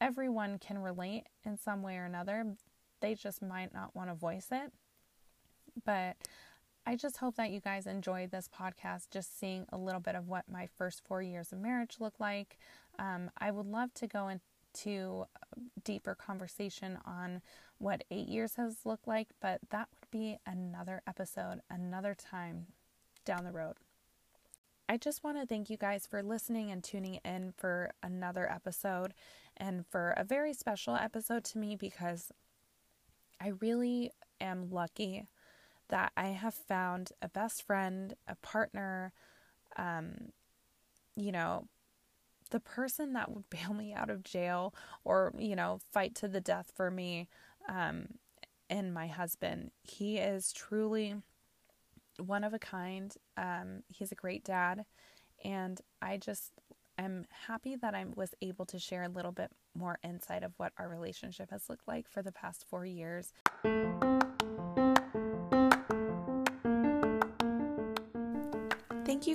everyone 0.00 0.58
can 0.58 0.78
relate 0.78 1.24
in 1.44 1.56
some 1.56 1.82
way 1.82 1.96
or 1.96 2.04
another. 2.04 2.56
They 3.00 3.14
just 3.14 3.42
might 3.42 3.72
not 3.72 3.94
want 3.94 4.10
to 4.10 4.14
voice 4.14 4.48
it. 4.50 4.72
But 5.84 6.16
I 6.86 6.96
just 6.96 7.16
hope 7.16 7.36
that 7.36 7.50
you 7.50 7.60
guys 7.60 7.86
enjoyed 7.86 8.30
this 8.30 8.48
podcast, 8.48 9.10
just 9.10 9.38
seeing 9.38 9.66
a 9.72 9.76
little 9.76 10.00
bit 10.00 10.14
of 10.14 10.28
what 10.28 10.44
my 10.48 10.68
first 10.78 11.02
four 11.04 11.20
years 11.20 11.52
of 11.52 11.58
marriage 11.58 11.96
looked 11.98 12.20
like. 12.20 12.58
Um, 12.98 13.30
I 13.38 13.50
would 13.50 13.66
love 13.66 13.92
to 13.94 14.06
go 14.06 14.28
into 14.28 15.26
deeper 15.82 16.14
conversation 16.14 16.98
on 17.04 17.42
what 17.78 18.04
eight 18.10 18.28
years 18.28 18.54
has 18.54 18.86
looked 18.86 19.08
like, 19.08 19.28
but 19.40 19.60
that 19.70 19.88
would 19.92 20.10
be 20.10 20.38
another 20.46 21.02
episode, 21.06 21.60
another 21.68 22.14
time 22.14 22.66
down 23.24 23.44
the 23.44 23.52
road. 23.52 23.76
I 24.88 24.96
just 24.96 25.24
want 25.24 25.36
to 25.38 25.46
thank 25.46 25.68
you 25.68 25.76
guys 25.76 26.06
for 26.06 26.22
listening 26.22 26.70
and 26.70 26.82
tuning 26.82 27.18
in 27.24 27.52
for 27.56 27.90
another 28.04 28.48
episode 28.50 29.14
and 29.56 29.84
for 29.86 30.10
a 30.16 30.22
very 30.22 30.52
special 30.52 30.94
episode 30.94 31.42
to 31.44 31.58
me 31.58 31.74
because 31.74 32.30
I 33.40 33.48
really 33.60 34.12
am 34.40 34.70
lucky 34.70 35.26
that 35.88 36.12
I 36.16 36.28
have 36.28 36.54
found 36.54 37.10
a 37.20 37.28
best 37.28 37.64
friend, 37.64 38.14
a 38.28 38.36
partner, 38.36 39.12
um, 39.76 40.30
you 41.16 41.32
know, 41.32 41.66
the 42.50 42.60
person 42.60 43.12
that 43.14 43.32
would 43.32 43.50
bail 43.50 43.74
me 43.74 43.92
out 43.92 44.10
of 44.10 44.22
jail 44.22 44.72
or, 45.04 45.32
you 45.36 45.56
know, 45.56 45.80
fight 45.92 46.14
to 46.16 46.28
the 46.28 46.40
death 46.40 46.72
for 46.74 46.92
me, 46.92 47.28
um, 47.68 48.06
and 48.70 48.94
my 48.94 49.08
husband. 49.08 49.72
He 49.82 50.18
is 50.18 50.52
truly 50.52 51.16
one 52.18 52.44
of 52.44 52.54
a 52.54 52.58
kind. 52.58 53.14
Um, 53.36 53.82
he's 53.88 54.12
a 54.12 54.16
great 54.16 54.44
dad. 54.44 54.84
And 55.44 55.80
I 56.00 56.16
just 56.16 56.52
am 56.98 57.26
happy 57.46 57.76
that 57.76 57.94
I 57.94 58.04
was 58.14 58.34
able 58.40 58.64
to 58.66 58.78
share 58.78 59.02
a 59.02 59.08
little 59.08 59.32
bit 59.32 59.50
more 59.74 59.98
insight 60.02 60.42
of 60.42 60.52
what 60.56 60.72
our 60.78 60.88
relationship 60.88 61.50
has 61.50 61.68
looked 61.68 61.86
like 61.86 62.08
for 62.08 62.22
the 62.22 62.32
past 62.32 62.64
four 62.68 62.86
years. 62.86 63.32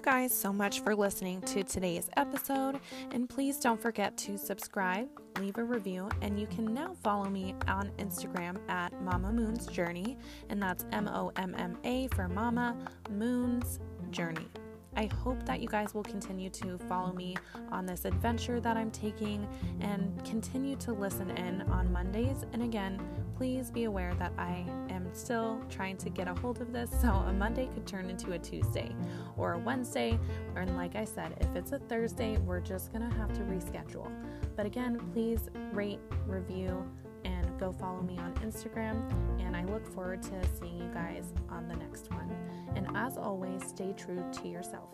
You 0.02 0.06
guys 0.06 0.34
so 0.36 0.52
much 0.52 0.80
for 0.80 0.96
listening 0.96 1.42
to 1.42 1.64
today's 1.64 2.10
episode. 2.18 2.80
And 3.12 3.30
please 3.30 3.60
don't 3.60 3.80
forget 3.80 4.18
to 4.18 4.36
subscribe, 4.36 5.08
leave 5.40 5.60
a 5.60 5.64
review, 5.64 6.10
and 6.24 6.40
you 6.40 6.48
can 6.48 6.74
now 6.74 6.96
follow 7.04 7.30
me 7.30 7.54
on 7.68 7.92
Instagram 8.00 8.58
at 8.68 9.00
Momma 9.00 9.32
Moon's 9.32 9.68
Journey. 9.68 10.18
And 10.50 10.60
that's 10.60 10.88
M 10.92 11.08
O 11.08 11.32
M 11.36 11.54
M 11.56 11.78
A 11.84 12.08
for 12.16 12.28
Momma 12.28 12.76
Moon's 13.12 13.80
Journey. 14.10 14.48
I 14.96 15.06
hope 15.06 15.46
that 15.46 15.62
you 15.62 15.68
guys 15.68 15.94
will 15.94 16.04
continue 16.04 16.50
to 16.50 16.80
follow 16.90 17.14
me 17.14 17.38
on 17.72 17.86
this 17.86 18.06
adventure 18.06 18.60
that 18.60 18.76
I'm 18.78 18.90
taking 18.90 19.48
and 19.82 20.20
continue 20.26 20.78
to 20.78 20.94
listen 20.94 21.30
in 21.30 21.62
on 21.70 21.94
Mondays. 21.94 22.44
And 22.54 22.64
again, 22.64 23.00
please 23.38 23.70
be 23.70 23.84
aware 23.84 24.16
that 24.16 24.34
I 24.40 24.66
still 25.14 25.62
trying 25.70 25.98
to 25.98 26.10
get 26.10 26.28
a 26.28 26.34
hold 26.34 26.62
of 26.62 26.72
this. 26.74 26.90
So 27.02 27.08
a 27.10 27.34
Monday 27.34 27.70
could 27.74 27.86
turn 27.86 28.10
into 28.10 28.34
a 28.34 28.40
Tuesday 28.40 28.96
or 29.38 29.54
a 29.54 29.60
Wednesday. 29.60 30.20
And 30.56 30.76
like 30.76 30.96
I 30.96 31.06
said, 31.06 31.36
if 31.42 31.56
it's 31.56 31.72
a 31.72 31.80
Thursday, 31.80 32.38
we're 32.38 32.60
just 32.62 32.92
going 32.92 33.08
to 33.10 33.16
have 33.18 33.34
to 33.34 33.42
reschedule. 33.42 34.12
But 34.56 34.66
again, 34.66 35.00
please 35.14 35.50
rate, 35.72 36.00
review, 36.28 36.90
and 37.24 37.60
go 37.60 37.72
follow 37.72 38.02
me 38.02 38.18
on 38.18 38.34
Instagram. 38.36 39.10
And 39.40 39.56
I 39.56 39.64
look 39.66 39.86
forward 39.94 40.24
to 40.24 40.42
seeing 40.60 40.78
you 40.78 40.90
guys 40.94 41.34
on 41.50 41.68
the 41.68 41.76
next 41.76 42.12
one. 42.12 42.36
And 42.76 42.88
as 42.96 43.18
always, 43.18 43.66
stay 43.68 43.94
true 43.94 44.24
to 44.32 44.48
yourself. 44.48 44.90